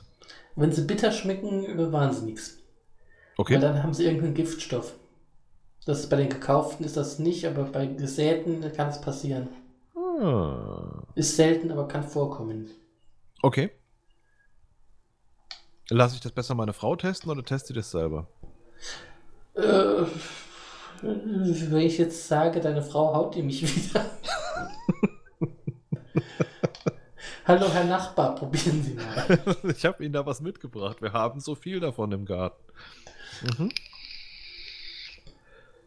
[0.55, 2.57] Wenn sie bitter schmecken, bewahren sie nichts.
[3.37, 3.55] Okay.
[3.55, 4.95] Weil dann haben sie irgendeinen Giftstoff.
[5.85, 9.49] Das ist bei den gekauften ist das nicht, aber bei gesäten kann es passieren.
[9.95, 11.03] Ah.
[11.15, 12.69] Ist selten, aber kann vorkommen.
[13.41, 13.71] Okay.
[15.89, 18.27] Lasse ich das besser meine Frau testen oder teste ich das selber?
[19.53, 20.05] Äh,
[21.01, 24.05] wenn ich jetzt sage, deine Frau haut die mich wieder.
[27.47, 29.39] Hallo, Herr Nachbar, probieren Sie mal.
[29.69, 31.01] ich habe Ihnen da was mitgebracht.
[31.01, 32.63] Wir haben so viel davon im Garten.
[33.57, 33.71] Mhm.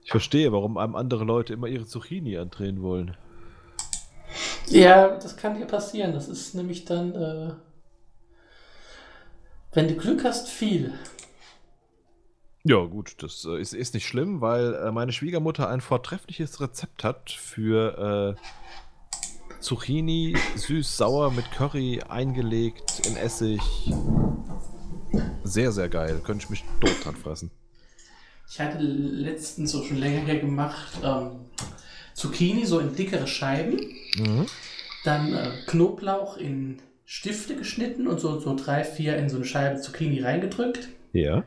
[0.04, 3.16] Ich verstehe, warum einem andere Leute immer ihre Zucchini andrehen wollen.
[4.68, 6.12] Ja, das kann dir passieren.
[6.12, 7.54] Das ist nämlich dann, äh,
[9.72, 10.92] wenn du Glück hast, viel.
[12.64, 17.04] Ja, gut, das äh, ist, ist nicht schlimm, weil äh, meine Schwiegermutter ein vortreffliches Rezept
[17.04, 23.60] hat für äh, Zucchini süß-sauer mit Curry eingelegt in Essig.
[25.44, 26.20] Sehr, sehr geil.
[26.24, 27.50] Könnte ich mich tot dran fressen.
[28.50, 31.40] Ich hatte letztens so schon länger her gemacht ähm,
[32.14, 33.78] Zucchini so in dickere Scheiben,
[34.16, 34.46] Mhm.
[35.04, 39.80] dann äh, Knoblauch in Stifte geschnitten und so, so drei, vier in so eine Scheibe
[39.80, 41.44] Zucchini reingedrückt Ja.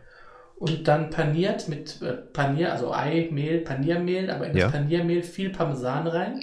[0.62, 4.66] Und dann paniert mit äh, Panier, also Ei, Mehl, Paniermehl, aber in Ja.
[4.66, 6.40] das Paniermehl viel Parmesan rein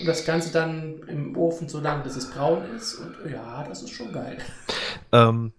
[0.00, 3.82] und das Ganze dann im Ofen so lange, bis es braun ist und ja, das
[3.82, 4.38] ist schon geil.
[5.12, 5.52] Ähm,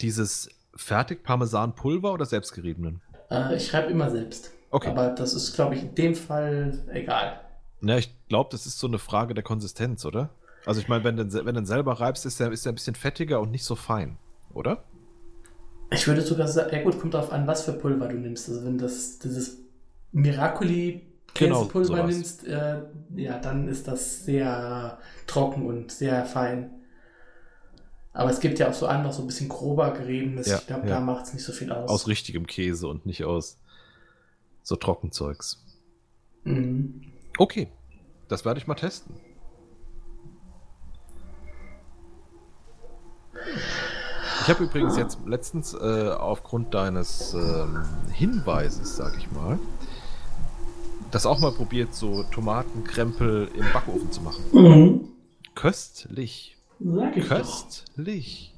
[0.00, 3.02] dieses Fertig-Parmesan-Pulver oder selbstgeriebenen?
[3.30, 4.50] Äh, ich schreibe immer selbst.
[4.70, 4.88] Okay.
[4.88, 7.40] Aber das ist, glaube ich, in dem Fall egal.
[7.80, 10.30] Na, ich glaube, das ist so eine Frage der Konsistenz, oder?
[10.64, 12.76] Also ich meine, wenn du wenn du ihn selber reibst, ist er ist er ein
[12.76, 14.16] bisschen fettiger und nicht so fein,
[14.54, 14.84] oder?
[15.92, 18.48] Ich würde sogar sagen, ja gut, kommt darauf an, was für Pulver du nimmst.
[18.48, 19.58] Also wenn das dieses
[20.12, 22.06] Miracoli Genau, Käsepulver sowas.
[22.06, 22.82] nimmst, äh,
[23.14, 26.70] ja, dann ist das sehr trocken und sehr fein.
[28.12, 30.48] Aber es gibt ja auch so andere, so ein bisschen grober geriebenes.
[30.48, 30.96] Ja, ich glaube, ja.
[30.96, 31.88] da macht es nicht so viel aus.
[31.88, 33.58] Aus richtigem Käse und nicht aus
[34.62, 35.64] so Trockenzeugs.
[36.44, 37.12] Mhm.
[37.38, 37.68] Okay,
[38.28, 39.14] das werde ich mal testen.
[44.50, 49.60] Ich habe übrigens jetzt letztens äh, aufgrund deines ähm, Hinweises, sag ich mal,
[51.12, 54.42] das auch mal probiert, so Tomatenkrempel im Backofen zu machen.
[54.52, 55.08] Mhm.
[55.54, 56.56] Köstlich.
[56.80, 57.36] Sag ich doch.
[57.36, 58.52] Köstlich.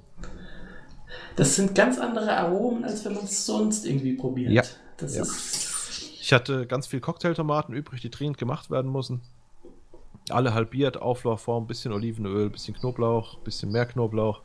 [1.36, 4.50] Das sind ganz andere Aromen, als wenn man es sonst irgendwie probiert.
[4.50, 4.62] Ja.
[4.96, 5.22] Das Ja.
[5.24, 5.68] ist.
[6.22, 9.20] Ich hatte ganz viel Cocktailtomaten übrig, die dringend gemacht werden müssen.
[10.30, 14.40] Alle halbiert, Auflaufform, bisschen Olivenöl, bisschen Knoblauch, bisschen mehr Knoblauch.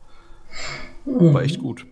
[1.04, 1.86] War echt gut.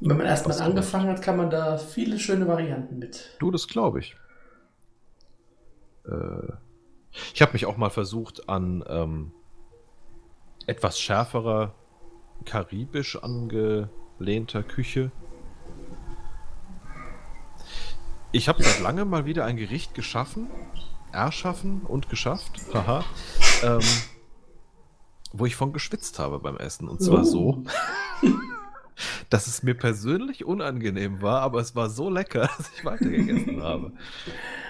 [0.00, 3.36] Wenn man erstmal Was angefangen hat, kann man da viele schöne Varianten mit.
[3.40, 4.16] Du, das glaube ich.
[6.06, 6.52] Äh,
[7.34, 9.32] ich habe mich auch mal versucht an ähm,
[10.66, 11.74] etwas schärferer,
[12.44, 15.10] karibisch angelehnter Küche.
[18.30, 20.48] Ich habe seit langem mal wieder ein Gericht geschaffen,
[21.12, 23.04] erschaffen und geschafft, haha,
[23.62, 23.80] ähm,
[25.38, 26.88] wo ich von geschwitzt habe beim Essen.
[26.88, 27.24] Und zwar Oh.
[27.24, 27.62] so,
[29.30, 33.92] dass es mir persönlich unangenehm war, aber es war so lecker, dass ich weitergegessen habe.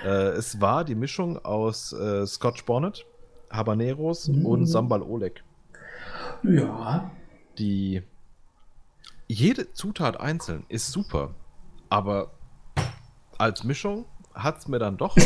[0.05, 3.07] Äh, es war die Mischung aus äh, Scotch Bonnet,
[3.51, 4.45] Habaneros Mhm.
[4.47, 5.43] und Sambal Oleg.
[6.43, 7.11] Ja.
[7.59, 8.03] Die
[9.27, 11.35] jede Zutat einzeln ist super,
[11.91, 12.31] aber
[13.37, 15.17] als Mischung hat es mir dann doch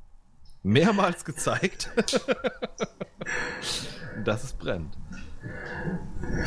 [0.62, 1.90] mehrmals gezeigt,
[4.24, 4.96] dass es brennt.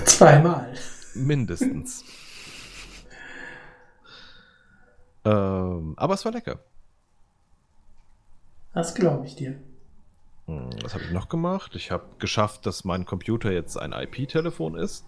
[0.05, 0.73] Zweimal.
[1.13, 2.03] Mindestens.
[5.25, 6.59] ähm, aber es war lecker.
[8.73, 9.59] Das glaube ich dir.
[10.47, 11.75] Hm, Was habe ich noch gemacht?
[11.75, 15.05] Ich habe geschafft, dass mein Computer jetzt ein IP-Telefon ist.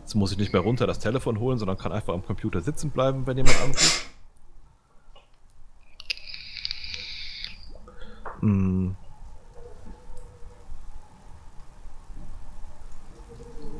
[0.00, 2.90] Jetzt muss ich nicht mehr runter das Telefon holen, sondern kann einfach am Computer sitzen
[2.90, 4.06] bleiben, wenn jemand anruft.
[8.40, 8.96] Hm.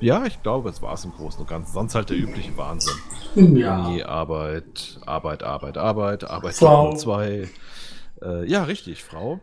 [0.01, 1.73] Ja, ich glaube, es war es im Großen und Ganzen.
[1.73, 3.57] Sonst halt der übliche Wahnsinn.
[3.57, 3.87] Ja.
[3.87, 6.95] Uni, Arbeit, Arbeit, Arbeit, Arbeit, Arbeit Frau.
[6.95, 7.49] Zwei.
[8.23, 9.41] Äh, ja, richtig, Frau.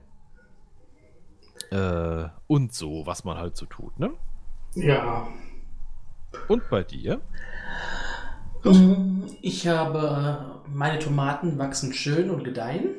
[1.72, 4.12] Äh, und so, was man halt so tut, ne?
[4.76, 5.28] Ja.
[6.48, 7.22] Und bei dir?
[8.64, 12.90] Mm, Ich habe, meine Tomaten wachsen schön und gedeihen.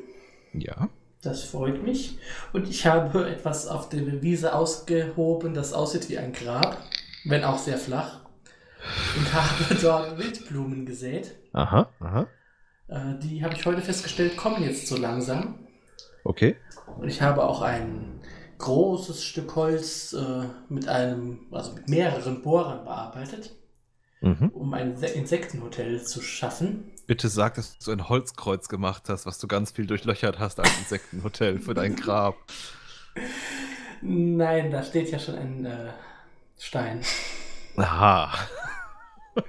[0.52, 0.88] Ja.
[1.22, 2.18] Das freut mich.
[2.52, 6.78] Und ich habe etwas auf der Wiese ausgehoben, das aussieht wie ein Grab,
[7.26, 8.20] wenn auch sehr flach.
[9.16, 11.34] Und habe dort Wildblumen gesät.
[11.52, 12.26] Aha, aha.
[12.88, 15.66] Äh, Die habe ich heute festgestellt, kommen jetzt so langsam.
[16.24, 16.56] Okay.
[16.98, 18.20] Und ich habe auch ein
[18.58, 23.54] großes Stück Holz äh, mit einem, also mit mehreren Bohrern bearbeitet,
[24.22, 24.48] Mhm.
[24.54, 26.90] um ein Se- Insektenhotel zu schaffen.
[27.06, 30.70] Bitte sag, dass du ein Holzkreuz gemacht hast, was du ganz viel durchlöchert hast als
[30.78, 32.34] Insektenhotel für dein Grab.
[34.02, 35.88] Nein, da steht ja schon ein äh,
[36.58, 37.02] Stein.
[37.76, 38.32] Aha.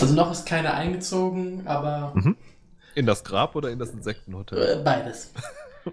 [0.00, 2.36] Also noch ist keiner eingezogen, aber Mhm.
[2.94, 4.80] In das Grab oder in das Insektenhotel?
[4.80, 5.32] äh, beides.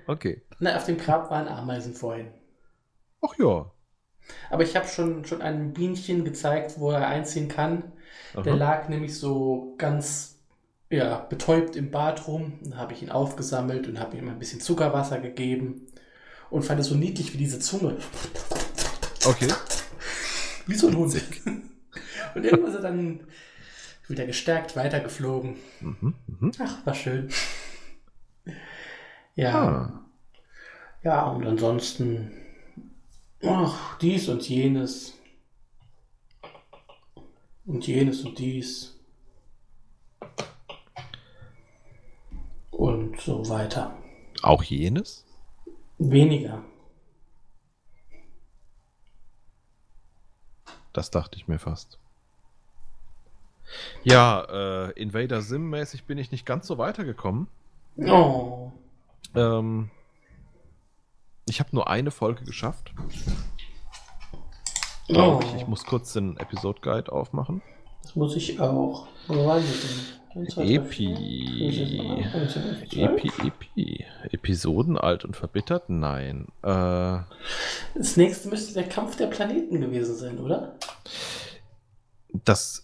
[0.08, 0.41] Okay.
[0.58, 2.30] Na, auf dem Grab waren Ameisen vorhin.
[3.22, 3.70] Ach ja.
[4.49, 7.91] Aber ich habe schon, schon einem Bienchen gezeigt, wo er einziehen kann.
[8.34, 8.58] Der Aha.
[8.58, 10.39] lag nämlich so ganz
[10.89, 12.58] ja, betäubt im Bad rum.
[12.64, 15.86] Dann habe ich ihn aufgesammelt und habe ihm ein bisschen Zuckerwasser gegeben.
[16.54, 17.97] Und fand es so niedlich wie diese Zunge.
[19.26, 19.51] Okay.
[20.68, 21.20] Wie so ein Hund.
[22.36, 23.22] Und irgendwann ist er dann
[24.08, 25.56] wieder gestärkt weitergeflogen.
[25.82, 26.14] Mhm.
[26.28, 26.51] Mhm.
[26.60, 27.30] Ach, war schön.
[29.34, 29.68] Ja.
[29.68, 30.06] Ah.
[31.01, 32.32] Ja, und ansonsten.
[33.43, 35.14] Ach, dies und jenes.
[37.66, 38.95] Und jenes und dies.
[42.70, 43.97] Und so weiter.
[44.43, 45.26] Auch jenes?
[46.12, 46.64] Weniger.
[50.91, 51.97] Das dachte ich mir fast.
[54.04, 57.47] Ja, äh, Invader Sim-mäßig bin ich nicht ganz so weitergekommen.
[57.97, 58.72] Oh.
[59.34, 59.89] Ähm,
[61.45, 62.93] ich habe nur eine Folge geschafft.
[65.10, 65.39] oh.
[65.43, 65.56] Ich.
[65.56, 67.62] ich muss kurz den Episode Guide aufmachen.
[68.14, 69.07] Das muss ich auch.
[69.28, 70.76] Wo waren wir denn?
[70.76, 71.14] Epi.
[72.95, 74.05] Epi, Epi.
[74.32, 75.89] Episoden alt und verbittert?
[75.89, 76.47] Nein.
[76.61, 77.20] Äh,
[77.95, 80.76] Das nächste müsste der Kampf der Planeten gewesen sein, oder?
[82.45, 82.84] das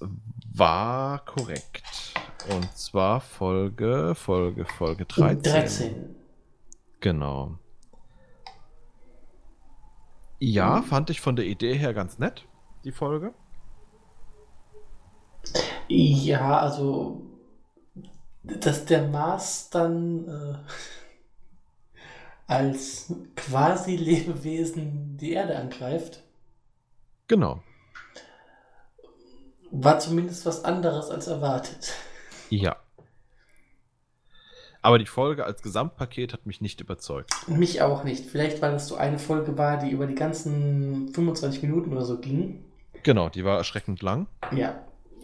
[0.54, 2.14] war korrekt.
[2.56, 5.44] Und zwar Folge, Folge, Folge 13.
[5.44, 6.16] 13.
[7.02, 7.58] Genau.
[10.40, 12.46] Ja, fand ich von der Idee her ganz nett,
[12.84, 13.34] die Folge.
[15.90, 17.22] Ja, also,
[18.44, 20.58] dass der Mars dann äh,
[22.48, 26.24] als quasi Lebewesen die Erde angreift,
[27.28, 27.62] Genau.
[29.72, 31.94] war zumindest was anderes als erwartet.
[32.50, 32.76] Ja.
[34.82, 37.32] Aber die Folge als Gesamtpaket hat mich nicht überzeugt.
[37.48, 38.26] Mich auch nicht.
[38.26, 42.18] Vielleicht, weil es so eine Folge war, die über die ganzen 25 Minuten oder so
[42.20, 42.64] ging.
[43.04, 44.28] Genau, die war erschreckend lang.
[44.56, 44.82] Ja,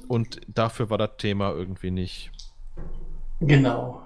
[0.08, 2.32] Und dafür war das Thema irgendwie nicht.
[3.40, 4.02] genau.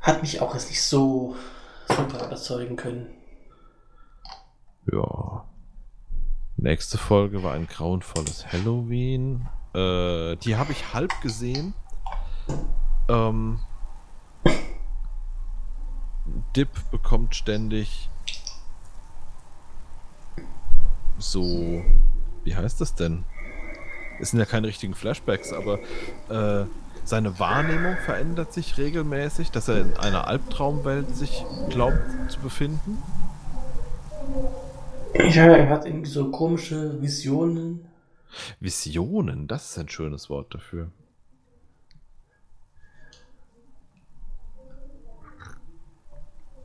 [0.00, 1.36] Hat mich auch jetzt nicht so
[1.88, 3.10] super überzeugen können.
[4.90, 5.44] Ja.
[6.56, 9.48] Nächste Folge war ein grauenvolles Halloween.
[9.74, 11.74] Äh, die habe ich halb gesehen.
[13.08, 13.60] Ähm,
[16.56, 18.08] Dip bekommt ständig
[21.20, 21.82] so.
[22.44, 23.24] Wie heißt das denn?
[24.20, 25.78] Es sind ja keine richtigen Flashbacks, aber
[26.28, 26.66] äh,
[27.04, 31.98] seine Wahrnehmung verändert sich regelmäßig, dass er in einer Albtraumwelt sich glaubt
[32.28, 33.02] zu befinden.
[35.14, 37.86] Ja, er hat irgendwie so komische Visionen.
[38.60, 40.90] Visionen, das ist ein schönes Wort dafür.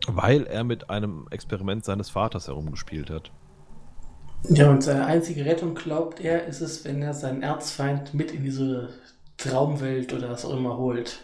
[0.07, 3.31] Weil er mit einem Experiment seines Vaters herumgespielt hat.
[4.49, 8.43] Ja, und seine einzige Rettung, glaubt er, ist es, wenn er seinen Erzfeind mit in
[8.43, 8.89] diese
[9.37, 11.19] Traumwelt oder was auch immer holt.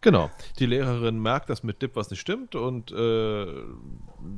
[0.00, 0.30] Genau.
[0.58, 3.46] Die Lehrerin merkt, dass mit Dip was nicht stimmt und äh,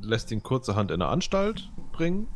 [0.02, 2.26] lässt ihn kurzerhand in eine Anstalt bringen.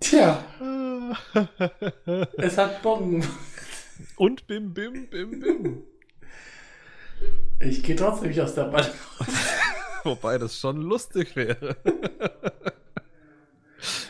[0.00, 0.42] Tja,
[2.38, 3.22] es hat Bon.
[4.16, 5.82] Und bim, bim, bim, bim.
[7.60, 8.90] Ich gehe trotzdem nicht aus der Band.
[10.04, 11.76] Wobei das schon lustig wäre.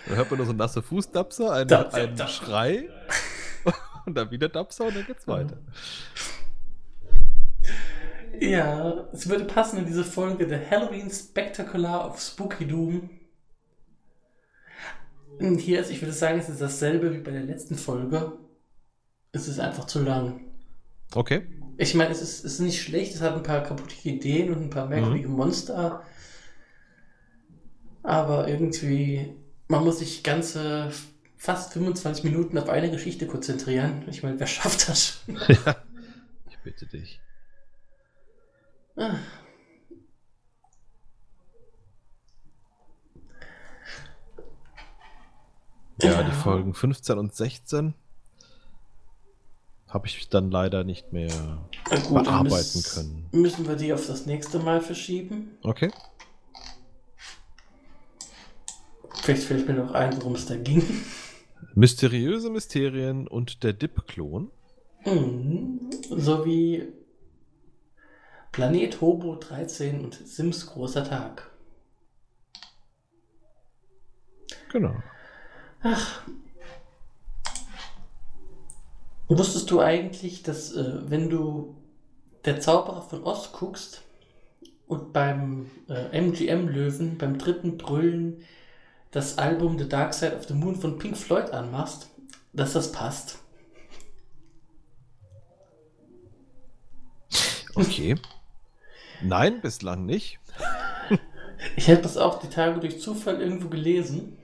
[0.07, 2.32] Dann hört man nur so nasse Fußdapser, einen, Dapser, einen Dapser.
[2.34, 2.89] Schrei
[4.07, 5.59] und dann wieder Dapser und dann geht's weiter.
[8.41, 13.11] Ja, es würde passen in diese Folge The Halloween Spectacular of Spooky Doom.
[15.39, 18.39] Und hier ist, ich würde sagen, es ist dasselbe wie bei der letzten Folge.
[19.39, 20.41] Es ist einfach zu lang.
[21.14, 21.47] Okay.
[21.76, 24.62] Ich meine, es ist, es ist nicht schlecht, es hat ein paar kaputte Ideen und
[24.64, 26.03] ein paar merkwürdige Monster.
[28.03, 29.32] Aber irgendwie,
[29.68, 30.91] man muss sich ganze
[31.36, 34.03] fast 25 Minuten auf eine Geschichte konzentrieren.
[34.09, 35.36] Ich meine, wer schafft das schon?
[35.64, 35.76] Ja.
[36.51, 37.20] Ich bitte dich.
[38.97, 39.14] Ah.
[46.03, 46.22] Ja, Ja.
[46.24, 47.95] die Folgen 15 und 16
[49.89, 51.66] habe ich dann leider nicht mehr
[52.09, 53.26] gut, bearbeiten können.
[53.32, 55.57] Müssen wir die auf das nächste Mal verschieben?
[55.62, 55.91] Okay.
[59.22, 60.82] Vielleicht fällt mir noch ein, worum es da ging.
[61.74, 64.51] Mysteriöse Mysterien und der Dip-Klon.
[65.05, 65.91] Mhm.
[66.11, 66.93] Sowie
[68.53, 71.51] Planet Hobo 13 und Sims großer Tag.
[74.72, 74.97] Genau.
[79.29, 81.76] Wusstest du eigentlich, dass äh, wenn du
[82.45, 84.03] der Zauberer von Oz guckst
[84.87, 88.43] und beim äh, MGM-Löwen beim dritten Brüllen
[89.11, 92.09] das Album The Dark Side of the Moon von Pink Floyd anmachst,
[92.53, 93.39] dass das passt?
[97.74, 98.16] Okay.
[99.22, 100.39] Nein, bislang nicht.
[101.76, 104.39] Ich habe das auch die Tage durch Zufall irgendwo gelesen.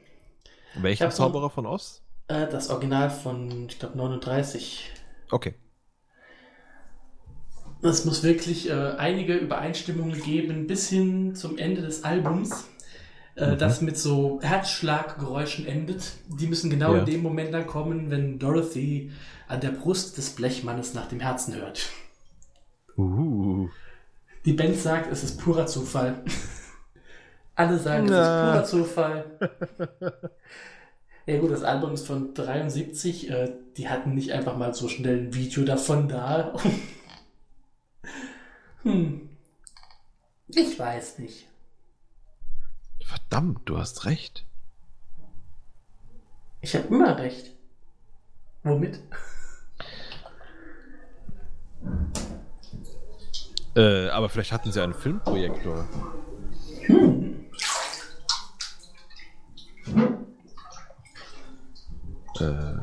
[0.75, 2.03] Welchen so- Zauberer von Oz?
[2.29, 4.91] Äh, das Original von, ich glaube, 39.
[5.31, 5.55] Okay.
[7.83, 12.67] Es muss wirklich äh, einige Übereinstimmungen geben bis hin zum Ende des Albums,
[13.37, 13.59] äh, Mhm.
[13.59, 16.13] das mit so Herzschlaggeräuschen endet.
[16.29, 17.01] Die müssen genau Ja.
[17.01, 19.13] in dem Moment dann kommen, wenn Dorothy
[19.49, 21.91] an der Brust des Blechmannes nach dem Herzen hört.
[22.97, 23.69] Uh.
[24.47, 26.23] Die Band sagt, es ist purer Zufall.
[27.55, 28.61] Alle sagen, Na.
[28.63, 30.31] es ist purer Zufall.
[31.27, 33.31] Ja gut, das Album ist von 73.
[33.31, 36.53] Äh, die hatten nicht einfach mal so schnell ein Video davon da.
[38.83, 39.29] hm.
[40.49, 41.49] Ich weiß nicht.
[43.05, 44.45] Verdammt, du hast recht.
[46.61, 47.53] Ich habe immer recht.
[48.63, 49.01] Womit?
[53.77, 55.87] Äh, aber vielleicht hatten sie einen Filmprojektor.
[62.41, 62.75] Äh,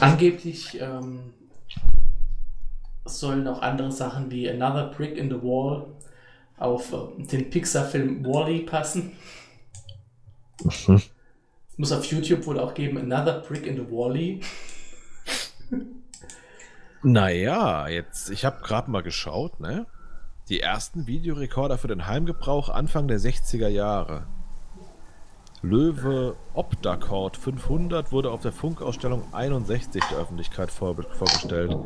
[0.00, 1.34] Angeblich ähm,
[3.04, 5.86] sollen auch andere Sachen wie Another Brick in the Wall
[6.58, 9.12] auf äh, den Pixar-Film Wall-E passen.
[10.66, 10.88] Es
[11.76, 14.40] muss auf YouTube wohl auch geben Another Brick in the Wall-E.
[17.02, 19.86] naja, jetzt, ich habe gerade mal geschaut, ne?
[20.50, 24.26] Die ersten Videorekorder für den Heimgebrauch Anfang der 60er Jahre.
[25.62, 31.76] Löwe Optacord 500 wurde auf der Funkausstellung 61 der Öffentlichkeit vor, vorgestellt.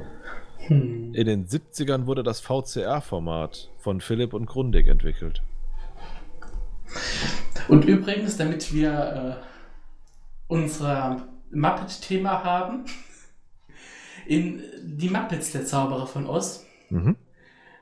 [0.67, 1.13] Hm.
[1.13, 5.43] In den 70ern wurde das VCR-Format von Philipp und Grundig entwickelt.
[7.69, 9.45] Und übrigens, damit wir äh,
[10.49, 12.87] unser Muppet-Thema haben,
[14.27, 17.17] in Die Muppets, der Zauberer von Oz, Mhm.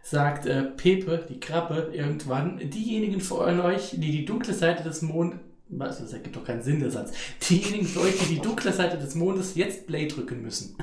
[0.03, 5.39] Sagt äh, Pepe, die Krabbe, irgendwann, diejenigen von euch, die die dunkle Seite des Mondes,
[5.69, 7.13] was, das ergibt doch keinen Sinn, der Satz,
[7.49, 10.77] diejenigen von euch, die die dunkle Seite des Mondes jetzt Play drücken müssen.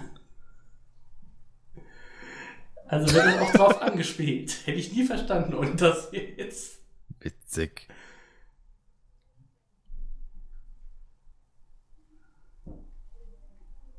[2.87, 4.65] Also wird das auch drauf angespielt.
[4.65, 6.79] Hätte ich nie verstanden und das jetzt.
[7.19, 7.87] Witzig.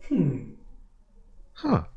[0.08, 0.58] Hm.
[1.62, 1.88] Ha.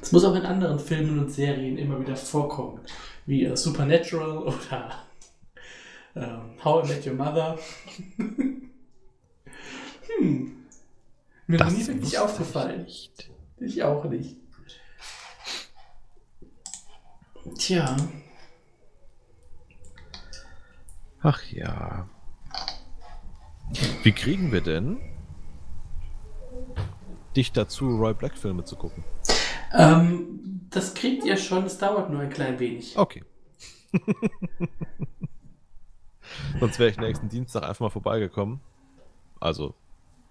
[0.00, 2.80] Es muss auch in anderen Filmen und Serien immer wieder vorkommen,
[3.26, 5.06] wie äh, Supernatural oder
[6.14, 7.58] ähm, How I Met Your Mother.
[10.18, 10.56] hm.
[11.46, 12.82] Mir wusste wirklich ich aufgefallen.
[12.84, 13.30] nicht.
[13.58, 14.36] Ich auch nicht.
[17.56, 17.96] Tja,
[21.20, 22.08] Ach ja.
[24.02, 24.98] Wie kriegen wir denn
[27.36, 29.04] dich dazu, Roy Black Filme zu gucken?
[29.72, 32.96] Ähm, das kriegt ihr schon, es dauert nur ein klein wenig.
[32.96, 33.24] Okay.
[36.60, 38.60] Sonst wäre ich nächsten Dienstag einfach mal vorbeigekommen.
[39.40, 39.74] Also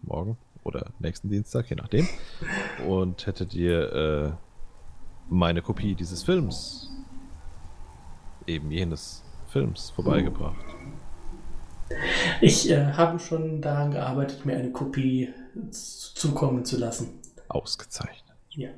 [0.02, 2.08] morgen oder nächsten Dienstag, je nachdem.
[2.88, 4.32] Und hätte dir äh,
[5.30, 6.90] meine Kopie dieses Films,
[8.46, 10.58] eben jenes Films, vorbeigebracht.
[12.42, 15.34] Ich äh, habe schon daran gearbeitet, mir eine Kopie
[15.72, 17.22] zukommen zu lassen.
[17.48, 18.36] Ausgezeichnet.
[18.50, 18.70] Ja.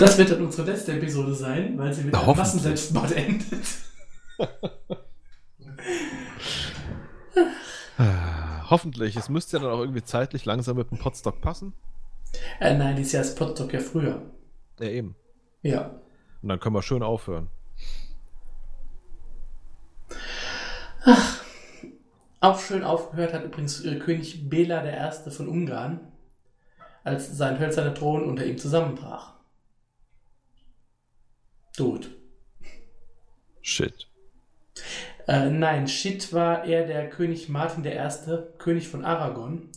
[0.00, 3.66] Das wird dann unsere letzte Episode sein, weil sie mit einem Massenselbstmord endet.
[8.70, 9.16] Hoffentlich.
[9.16, 11.74] Es müsste ja dann auch irgendwie zeitlich langsam mit dem Potstock passen.
[12.60, 14.22] Äh, nein, dieses Jahr ist Potstock ja früher.
[14.78, 15.16] Ja, eben.
[15.62, 15.90] Ja.
[16.40, 17.50] Und dann können wir schön aufhören.
[21.04, 21.42] Ach,
[22.40, 25.30] auch schön aufgehört hat übrigens äh, König Bela I.
[25.30, 26.00] von Ungarn,
[27.04, 29.39] als sein hölzerner Thron unter ihm zusammenbrach.
[31.76, 32.10] Tot.
[33.62, 34.08] Shit.
[35.26, 37.98] Äh, nein, Shit war eher der König Martin I.,
[38.58, 39.68] König von Aragon.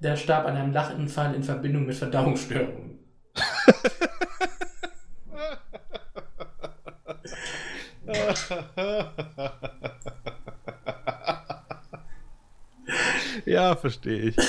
[0.00, 2.98] Der starb an einem Lachinfall in Verbindung mit Verdauungsstörungen.
[13.46, 14.36] ja, verstehe ich.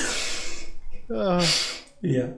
[1.08, 1.40] Ja.
[2.00, 2.28] ja.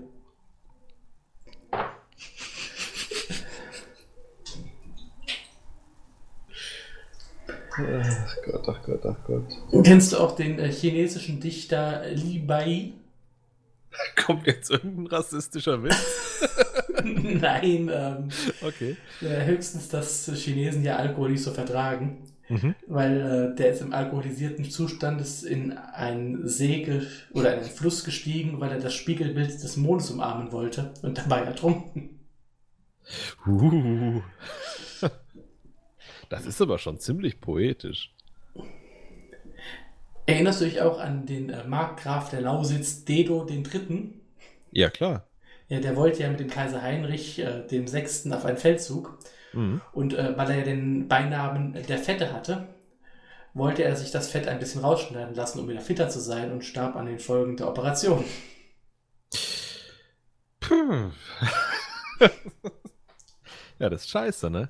[7.79, 9.85] Ach Gott, ach Gott, ach Gott.
[9.85, 12.93] Kennst du auch den äh, chinesischen Dichter Li Bai?
[14.25, 15.97] Kommt jetzt irgendein rassistischer Witz?
[17.05, 18.29] Nein, ähm,
[18.63, 18.97] okay.
[19.23, 22.25] Äh, höchstens, dass Chinesen ja Alkohol nicht so vertragen.
[22.49, 22.75] Mhm.
[22.87, 27.03] Weil äh, der ist im alkoholisierten Zustand ist in einen See
[27.33, 31.41] oder in einen Fluss gestiegen, weil er das Spiegelbild des Mondes umarmen wollte und dabei
[31.41, 32.21] ertrunken.
[33.47, 34.23] Uh.
[36.29, 38.15] Das ist aber schon ziemlich poetisch.
[40.27, 44.13] Erinnerst du dich auch an den äh, Markgraf der Lausitz, Dedo III.?
[44.73, 45.27] Ja, klar.
[45.69, 49.19] Ja, der wollte ja mit dem Kaiser Heinrich äh, dem Sechsten auf einen Feldzug.
[49.55, 49.81] Mhm.
[49.93, 52.69] Und äh, weil er ja den Beinamen der Fette hatte,
[53.55, 56.65] wollte er sich das Fett ein bisschen rausschneiden lassen, um wieder fitter zu sein und
[56.65, 58.25] starb an den Folgen der Operation.
[60.61, 61.11] Puh.
[63.79, 64.69] ja, das ist scheiße, ne?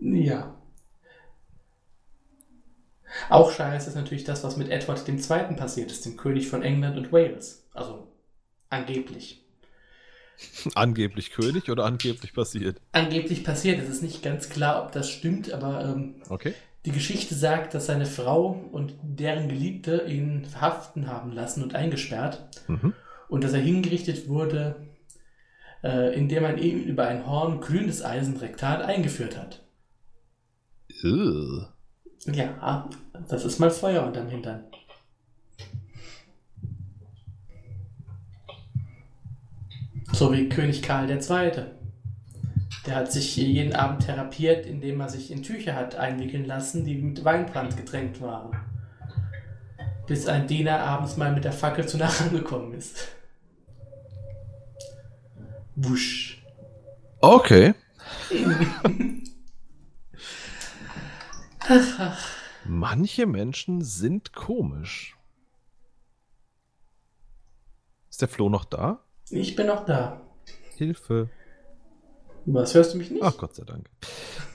[0.00, 0.54] Ja.
[3.28, 5.54] Auch scheiße ist natürlich das, was mit Edward II.
[5.56, 7.64] passiert ist, dem König von England und Wales.
[7.72, 8.08] Also
[8.70, 9.44] angeblich.
[10.74, 12.80] Angeblich König oder angeblich passiert?
[12.92, 13.80] Angeblich passiert.
[13.80, 16.54] Es ist nicht ganz klar, ob das stimmt, aber ähm, okay.
[16.84, 22.42] die Geschichte sagt, dass seine Frau und deren Geliebte ihn verhaften haben lassen und eingesperrt.
[22.66, 22.94] Mhm.
[23.28, 24.76] Und dass er hingerichtet wurde,
[25.84, 29.63] äh, indem man ihm über ein Horn glühendes Eisen rektal eingeführt hat.
[31.04, 31.68] Ugh.
[32.26, 32.88] Ja,
[33.28, 34.64] das ist mal Feuer unterm Hintern.
[40.12, 41.52] So wie König Karl II.
[42.86, 46.94] Der hat sich jeden Abend therapiert, indem er sich in Tücher hat einwickeln lassen, die
[46.94, 48.56] mit Weinbrand getränkt waren.
[50.06, 53.08] Bis ein Diener abends mal mit der Fackel zu nah angekommen ist.
[55.76, 56.42] Wusch.
[57.20, 57.74] Okay.
[62.64, 65.16] Manche Menschen sind komisch.
[68.10, 69.00] Ist der Flo noch da?
[69.30, 70.20] Ich bin noch da.
[70.76, 71.30] Hilfe.
[72.46, 73.22] Was hörst du mich nicht?
[73.22, 73.90] Ach Gott sei Dank.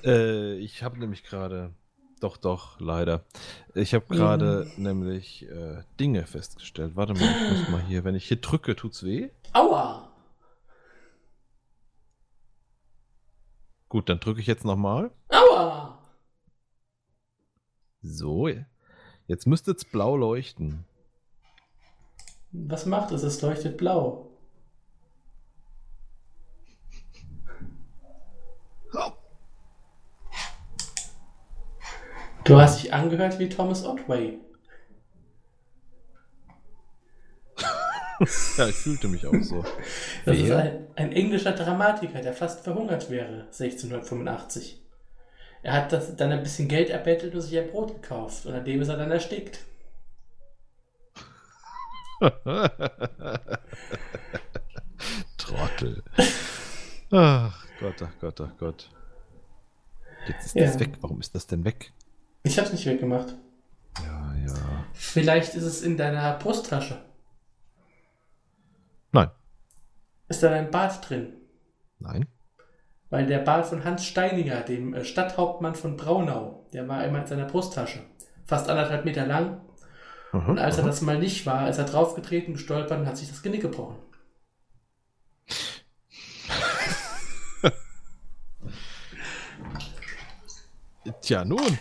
[0.04, 1.74] Äh, ich habe nämlich gerade,
[2.20, 3.26] doch, doch, leider.
[3.74, 4.84] Ich habe gerade mhm.
[4.84, 6.96] nämlich äh, Dinge festgestellt.
[6.96, 9.30] Warte mal, ich muss mal hier, wenn ich hier drücke, tut's weh?
[9.54, 10.10] Aua!
[13.90, 15.12] Gut, dann drücke ich jetzt nochmal.
[15.30, 15.99] Aua!
[18.02, 18.50] So,
[19.28, 20.86] jetzt müsste es blau leuchten.
[22.52, 23.24] Was macht es?
[23.24, 24.30] Es leuchtet blau.
[32.50, 34.40] Du hast dich angehört wie Thomas Otway.
[38.58, 39.62] ja, ich fühlte mich auch so.
[40.26, 40.44] Das Wer?
[40.44, 44.82] ist ein, ein, englischer Dramatiker, der fast verhungert wäre, 1685.
[45.62, 48.46] Er hat das, dann ein bisschen Geld erbettelt und sich ein Brot gekauft.
[48.46, 49.66] Und an dem ist er dann erstickt.
[55.38, 56.04] Trottel.
[57.12, 58.90] Ach Gott, ach Gott, ach Gott.
[60.28, 60.66] Jetzt ist ja.
[60.66, 60.98] das weg.
[61.02, 61.92] Warum ist das denn weg?
[62.44, 63.36] Ich hab's nicht weggemacht.
[64.04, 64.86] Ja, ja.
[64.94, 67.02] Vielleicht ist es in deiner Brusttasche.
[69.12, 69.32] Nein.
[70.28, 71.34] Ist da dein Bart drin?
[71.98, 72.28] Nein
[73.10, 77.28] weil der Ball von Hans Steininger, dem äh, Stadthauptmann von Braunau, der war einmal in
[77.28, 78.00] seiner Brusttasche,
[78.46, 79.62] fast anderthalb Meter lang.
[80.32, 80.82] Aha, und als aha.
[80.82, 80.90] er mhm.
[80.90, 83.96] das mal nicht war, ist er draufgetreten, gestolpert und hat sich das Genick gebrochen.
[91.22, 91.60] Tja, nun.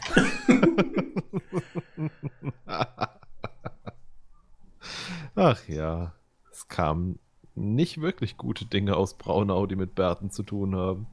[5.34, 6.14] Ach ja,
[6.50, 7.18] es kam
[7.58, 11.06] nicht wirklich gute Dinge aus Braunau, die mit Bärten zu tun haben.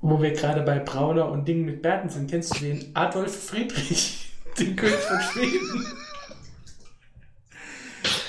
[0.00, 4.32] Wo wir gerade bei Braunau und Dingen mit Bärten sind, kennst du den Adolf Friedrich,
[4.58, 5.86] den König von Schweden?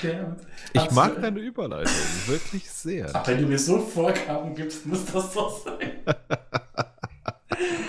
[0.02, 0.36] Der
[0.72, 1.92] ich mag deine Überleitung
[2.26, 3.10] wirklich sehr.
[3.12, 5.92] Ach, wenn du mir so Vorgaben gibst, muss das so sein.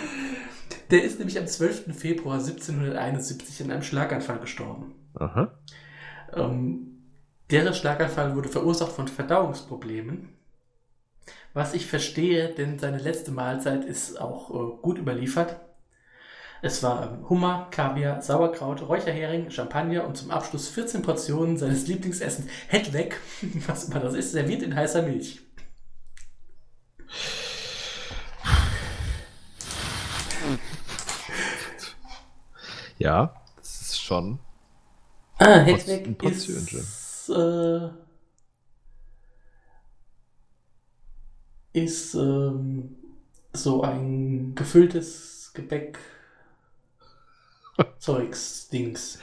[0.92, 1.96] Der ist nämlich am 12.
[1.96, 4.96] Februar 1771 in einem Schlaganfall gestorben.
[5.16, 5.52] Aha.
[6.34, 7.04] Ähm,
[7.52, 10.30] deren Schlaganfall wurde verursacht von Verdauungsproblemen.
[11.54, 15.60] Was ich verstehe, denn seine letzte Mahlzeit ist auch äh, gut überliefert.
[16.62, 22.48] Es war ähm, Hummer, Kaviar, Sauerkraut, Räucherhering, Champagner und zum Abschluss 14 Portionen seines Lieblingsessens
[22.68, 23.18] Hedweg,
[23.68, 25.42] was immer das ist, serviert in heißer Milch.
[33.00, 34.40] Ja, das ist schon.
[35.38, 37.90] Ah, Hedweg ist, äh,
[41.72, 42.98] ist ähm,
[43.54, 45.98] so ein gefülltes Gebäck
[48.00, 49.20] Zeugs, Dings.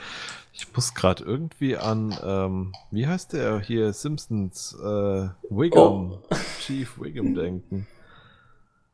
[0.53, 6.35] Ich muss gerade irgendwie an, ähm, wie heißt der hier, Simpsons, äh, Wiggum, oh.
[6.61, 7.85] Chief Wiggum denken.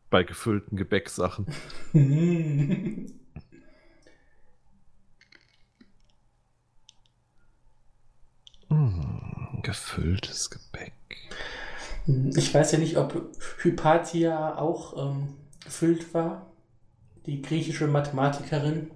[0.10, 1.48] Bei gefüllten Gebäcksachen.
[8.74, 10.94] mm, gefülltes Gebäck.
[12.36, 13.30] Ich weiß ja nicht, ob
[13.62, 16.48] Hypatia auch ähm, gefüllt war.
[17.26, 18.92] Die griechische Mathematikerin.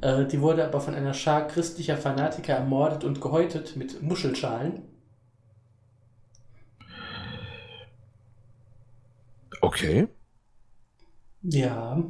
[0.00, 4.82] Äh, die wurde aber von einer Schar christlicher Fanatiker ermordet und gehäutet mit Muschelschalen.
[9.60, 10.08] Okay.
[11.42, 12.02] Ja.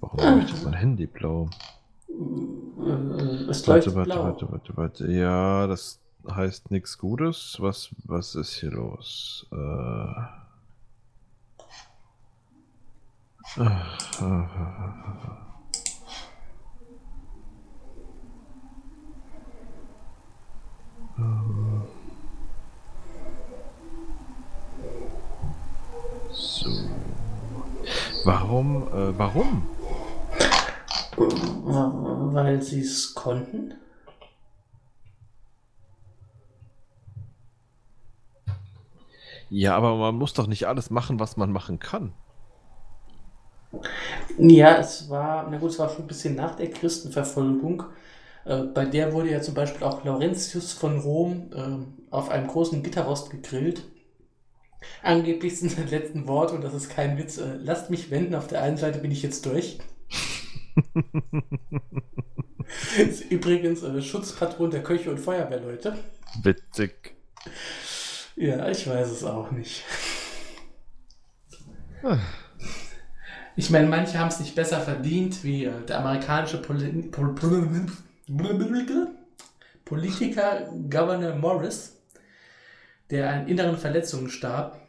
[0.00, 0.34] Warum ah.
[0.34, 1.48] leuchtet mein Handy blau?
[2.86, 4.24] Äh, es leuchtet warte, blau.
[4.24, 5.10] warte, warte, warte.
[5.12, 6.00] Ja, das
[6.30, 7.56] heißt nichts Gutes.
[7.60, 9.46] Was, was ist hier los?
[9.52, 10.44] Äh.
[26.32, 26.70] So.
[28.24, 28.88] Warum?
[28.88, 29.62] Äh, warum?
[31.64, 33.74] Weil sie es konnten.
[39.48, 42.12] Ja, aber man muss doch nicht alles machen, was man machen kann.
[44.36, 47.84] Ja, es war, na gut, es war schon ein bisschen nach der Christenverfolgung.
[48.44, 52.82] Äh, bei der wurde ja zum Beispiel auch Laurentius von Rom äh, auf einem großen
[52.82, 53.84] Gitterrost gegrillt.
[55.02, 58.48] Angeblich sind seine letzten Worte, und das ist kein Witz, äh, lasst mich wenden, auf
[58.48, 59.78] der einen Seite bin ich jetzt durch.
[62.98, 65.96] Ist übrigens äh, Schutzpatron der Köche und Feuerwehrleute.
[66.42, 67.14] Witzig.
[68.36, 69.84] Ja, ich weiß es auch nicht.
[73.56, 77.88] Ich meine, manche haben es nicht besser verdient, wie äh, der amerikanische Poli Pol Pol
[79.84, 82.00] Politiker Governor Morris,
[83.10, 84.83] der an inneren Verletzungen starb,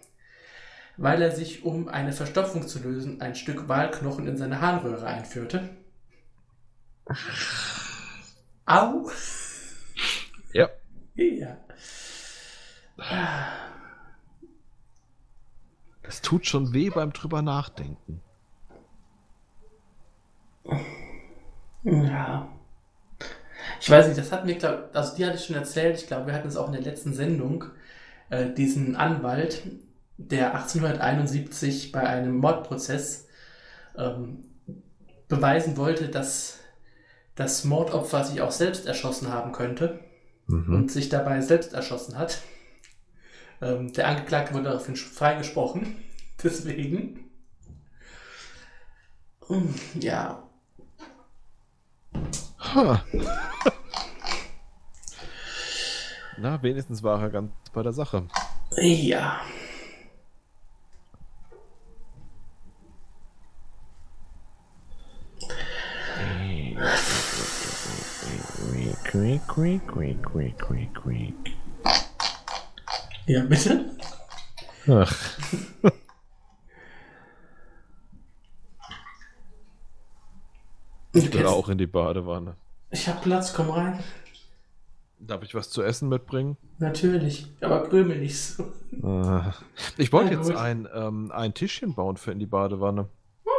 [0.97, 5.69] weil er sich, um eine Verstopfung zu lösen, ein Stück Walknochen in seine Harnröhre einführte.
[8.65, 9.09] Au!
[10.53, 10.69] Ja.
[11.15, 11.57] Ja.
[16.03, 18.21] Das tut schon weh beim drüber nachdenken.
[21.83, 22.49] Ja.
[23.79, 26.27] Ich weiß nicht, das hat mir, glaub, also die hatte ich schon erzählt, ich glaube,
[26.27, 27.65] wir hatten es auch in der letzten Sendung,
[28.29, 29.61] äh, diesen Anwalt,
[30.17, 33.27] der 1871 bei einem Mordprozess
[33.97, 34.45] ähm,
[35.27, 36.59] beweisen wollte, dass
[37.35, 39.99] das Mordopfer sich auch selbst erschossen haben könnte
[40.47, 40.73] mhm.
[40.73, 42.41] und sich dabei selbst erschossen hat.
[43.61, 45.97] Ähm, der Angeklagte wurde daraufhin freigesprochen.
[46.43, 47.19] Deswegen.
[49.99, 50.43] Ja.
[52.59, 53.05] Ha.
[56.37, 58.27] Na, wenigstens war er ganz bei der Sache.
[58.77, 59.39] Ja.
[69.15, 71.51] Quiek, quiek, quiek, quiek, quiek, quiek.
[73.27, 73.85] Ja, bitte?
[74.89, 75.39] Ach.
[81.13, 82.57] Ich will auch in die Badewanne.
[82.91, 84.03] Ich hab Platz, komm rein.
[85.19, 86.57] Darf ich was zu essen mitbringen?
[86.79, 88.63] Natürlich, aber krümel nicht so.
[89.01, 89.51] Äh,
[89.95, 93.07] ich wollte jetzt ein, ähm, ein Tischchen bauen für in die Badewanne.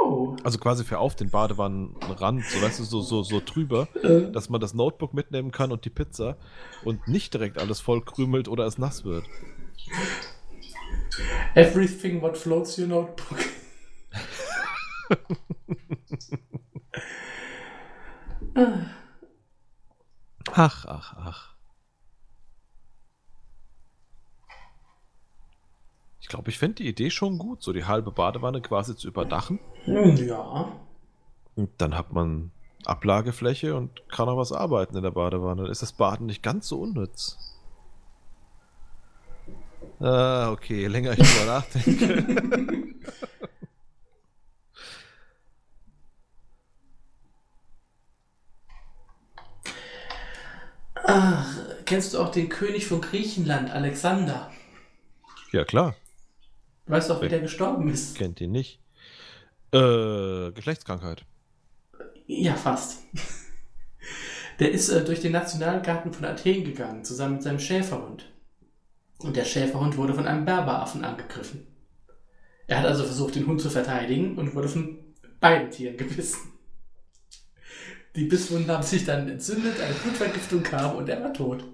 [0.06, 0.36] Oh.
[0.44, 4.48] Also quasi für auf den Badewannenrand, so weißt du, so, so, so drüber, Äh, dass
[4.48, 6.36] man das Notebook mitnehmen kann und die Pizza
[6.84, 9.24] und nicht direkt alles voll krümelt oder es nass wird.
[11.54, 13.38] everything what floats your notebook.
[20.52, 21.55] Ach, ach, ach.
[26.36, 29.58] Glaube, ich fände die Idee schon gut, so die halbe Badewanne quasi zu überdachen.
[29.84, 30.72] Hm, Ja.
[31.54, 32.50] Und dann hat man
[32.84, 35.62] Ablagefläche und kann auch was arbeiten in der Badewanne.
[35.62, 37.38] Dann ist das Baden nicht ganz so unnütz.
[39.98, 42.94] Ah, okay, je länger ich drüber nachdenke.
[51.04, 54.50] Ach, kennst du auch den König von Griechenland, Alexander?
[55.52, 55.94] ja, klar,
[56.86, 58.16] Weißt du auch, wie der gestorben ist?
[58.16, 58.80] kennt ihn nicht.
[59.72, 61.24] Äh, Geschlechtskrankheit.
[62.26, 63.02] Ja, fast.
[64.58, 68.32] Der ist äh, durch den Nationalgarten von Athen gegangen, zusammen mit seinem Schäferhund.
[69.18, 71.66] Und der Schäferhund wurde von einem Berberaffen angegriffen.
[72.66, 74.98] Er hat also versucht, den Hund zu verteidigen und wurde von
[75.40, 76.52] beiden Tieren gebissen.
[78.14, 81.64] Die Bisswunden haben sich dann entzündet, eine Blutvergiftung kam und er war tot.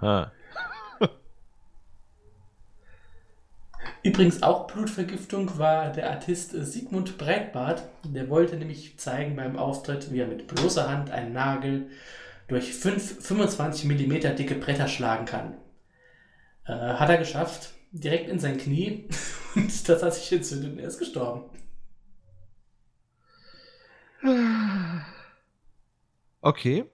[0.00, 0.32] Ha.
[4.02, 7.82] Übrigens auch Blutvergiftung war der Artist Sigmund Breitbart.
[8.04, 11.90] Der wollte nämlich zeigen beim Auftritt, wie er mit bloßer Hand einen Nagel
[12.48, 15.54] durch fünf 25 mm dicke Bretter schlagen kann.
[16.64, 19.06] Äh, hat er geschafft, direkt in sein Knie
[19.54, 21.44] und das hat sich entzündet und er ist gestorben.
[26.40, 26.84] Okay.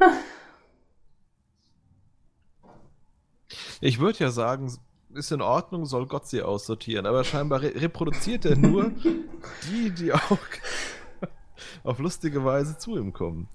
[3.82, 4.70] Ich würde ja sagen,
[5.14, 8.92] ist in Ordnung, soll Gott sie aussortieren, aber scheinbar re reproduziert er nur
[9.70, 10.38] die, die auch
[11.82, 13.48] auf lustige Weise zu ihm kommen.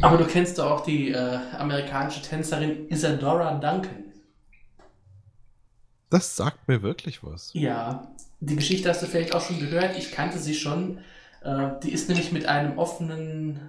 [0.00, 4.04] Aber du kennst doch auch die äh, amerikanische Tänzerin Isadora Duncan.
[6.08, 7.50] Das sagt mir wirklich was.
[7.54, 9.96] Ja, die Geschichte hast du vielleicht auch schon gehört.
[9.96, 10.98] Ich kannte sie schon.
[11.44, 13.60] Äh, die ist nämlich mit einem offenen.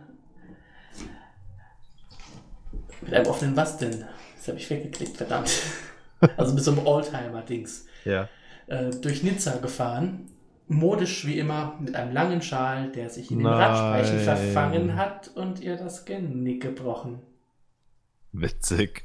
[3.02, 4.06] Mit einem offenen was denn?
[4.38, 5.52] Das habe ich weggeklickt, verdammt.
[6.38, 7.86] Also mit so einem Oldtimer-Dings.
[8.06, 8.30] Ja.
[8.68, 10.30] Äh, durch Nizza gefahren.
[10.70, 13.56] Modisch wie immer, mit einem langen Schal, der sich in den Nein.
[13.62, 17.22] Radspeichen verfangen hat und ihr das Genick gebrochen.
[18.32, 19.04] Witzig.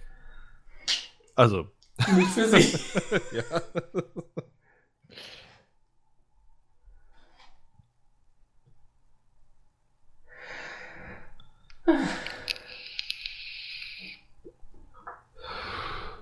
[1.34, 1.66] Also,
[2.14, 2.78] Nicht für sie.
[3.36, 3.42] ja.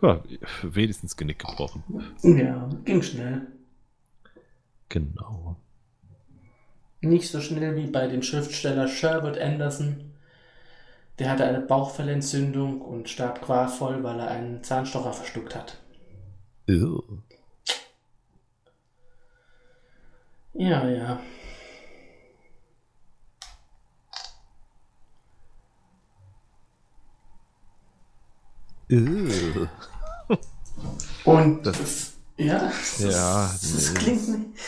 [0.02, 0.22] Ja,
[0.62, 1.82] wenigstens Genick gebrochen.
[2.22, 3.46] ja, ging schnell.
[4.88, 5.56] Genau.
[7.00, 10.12] Nicht so schnell wie bei dem Schriftsteller Sherwood Anderson.
[11.18, 15.78] Der hatte eine Bauchfellentzündung und starb qualvoll, weil er einen Zahnstocher verstuckt hat.
[16.68, 17.02] Ew.
[20.52, 21.20] Ja, ja.
[31.24, 33.98] Und Das- das, ja, das, Ja, das, nee.
[33.98, 34.60] klingt nicht.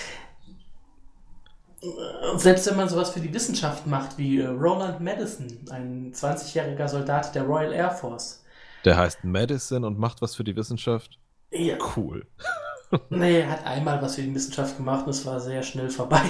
[2.36, 7.32] Selbst wenn man sowas für die Wissenschaft macht, wie äh, Roland Madison, ein 20-jähriger Soldat
[7.36, 8.42] der Royal Air Force.
[8.84, 11.18] Der heißt Madison und macht was für die Wissenschaft.
[11.52, 12.26] Ja, Cool.
[13.10, 16.22] nee, er hat einmal was für die Wissenschaft gemacht und es war sehr schnell vorbei.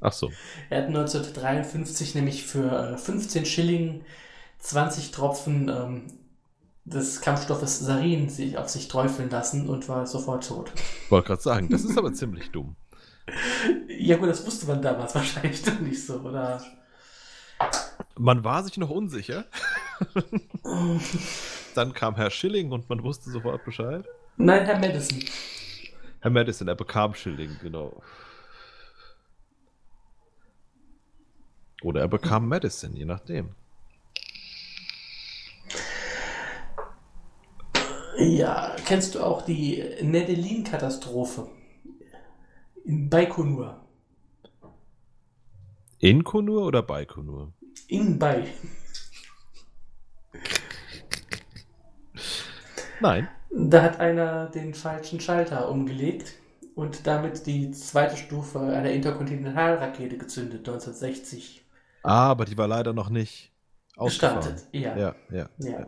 [0.00, 0.30] Ach so.
[0.68, 4.04] Er hat 1953 nämlich für äh, 15 Schilling
[4.58, 6.02] 20 Tropfen ähm,
[6.84, 10.72] des Kampfstoffes Sarin sich auf sich träufeln lassen und war sofort tot.
[11.08, 12.76] Wollte gerade sagen, das ist aber ziemlich dumm.
[13.88, 16.62] Ja gut, das wusste man damals wahrscheinlich noch nicht so, oder?
[18.18, 19.44] Man war sich noch unsicher.
[21.74, 24.04] Dann kam Herr Schilling und man wusste sofort Bescheid.
[24.36, 25.22] Nein, Herr Madison.
[26.20, 28.02] Herr Madison, er bekam Schilling, genau.
[31.82, 33.54] Oder er bekam Madison, je nachdem.
[38.18, 41.48] Ja, kennst du auch die Nedelin-Katastrophe
[42.84, 43.80] in Baikonur?
[45.98, 47.52] In Konur oder bei Konur?
[47.88, 48.46] In Bai.
[53.00, 53.28] Nein.
[53.50, 56.32] Da hat einer den falschen Schalter umgelegt
[56.74, 61.64] und damit die zweite Stufe einer Interkontinentalrakete gezündet, 1960.
[62.02, 63.52] Ah, aber die war leider noch nicht
[63.96, 64.40] ausgefahren.
[64.40, 64.96] Gestartet, ja.
[64.96, 65.48] Ja, ja.
[65.58, 65.86] ja.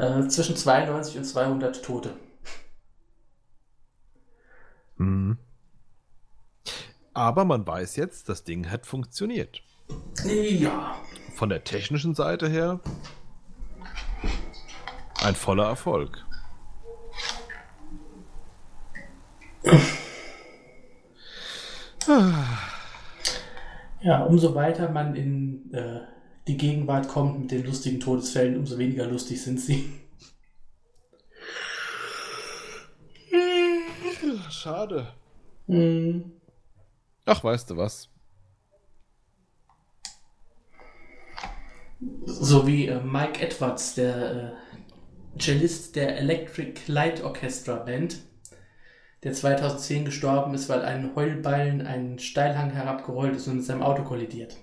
[0.00, 2.14] Äh, zwischen 92 und 200 Tote.
[4.96, 5.36] Mhm.
[7.12, 9.60] Aber man weiß jetzt, das Ding hat funktioniert.
[10.24, 10.96] Ja.
[11.34, 12.80] Von der technischen Seite her
[15.22, 16.24] ein voller Erfolg.
[24.00, 26.00] Ja, umso weiter man in äh,
[26.50, 29.88] die Gegenwart kommt mit den lustigen Todesfällen, umso weniger lustig sind sie.
[34.50, 35.06] Schade.
[35.68, 36.32] Hm.
[37.24, 38.08] Ach, weißt du was?
[42.24, 44.56] So wie äh, Mike Edwards, der
[45.36, 48.18] äh, Cellist der Electric Light Orchestra Band,
[49.22, 54.02] der 2010 gestorben ist, weil ein Heulballen einen Steilhang herabgerollt ist und mit seinem Auto
[54.02, 54.56] kollidiert.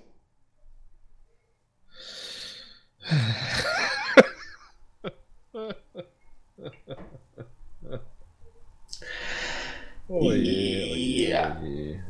[10.08, 11.56] Oh je, oh je, Ja.
[11.60, 12.00] oh je.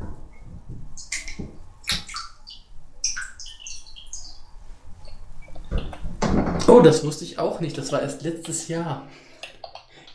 [6.69, 7.79] Oh, das wusste ich auch nicht.
[7.79, 9.07] Das war erst letztes Jahr.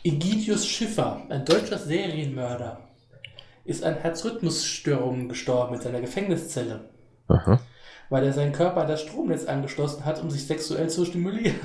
[0.04, 2.88] Egidius Schiffer, ein deutscher Serienmörder,
[3.64, 6.90] ist an Herzrhythmusstörungen gestorben in seiner Gefängniszelle,
[7.28, 7.58] Aha.
[8.14, 11.58] Weil er seinen Körper an das Stromnetz angeschlossen hat, um sich sexuell zu stimulieren.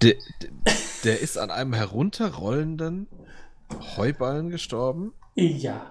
[0.00, 0.50] Der, der,
[1.02, 3.08] der ist an einem herunterrollenden
[3.96, 5.90] Heuballen gestorben, Ja,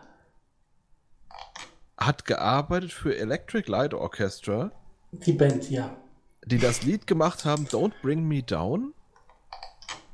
[1.97, 4.72] hat gearbeitet für Electric Light Orchestra,
[5.11, 5.97] die Band, ja.
[6.45, 8.93] die das Lied gemacht haben, Don't Bring Me Down.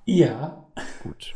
[0.05, 0.65] Ja.
[1.03, 1.35] Gut.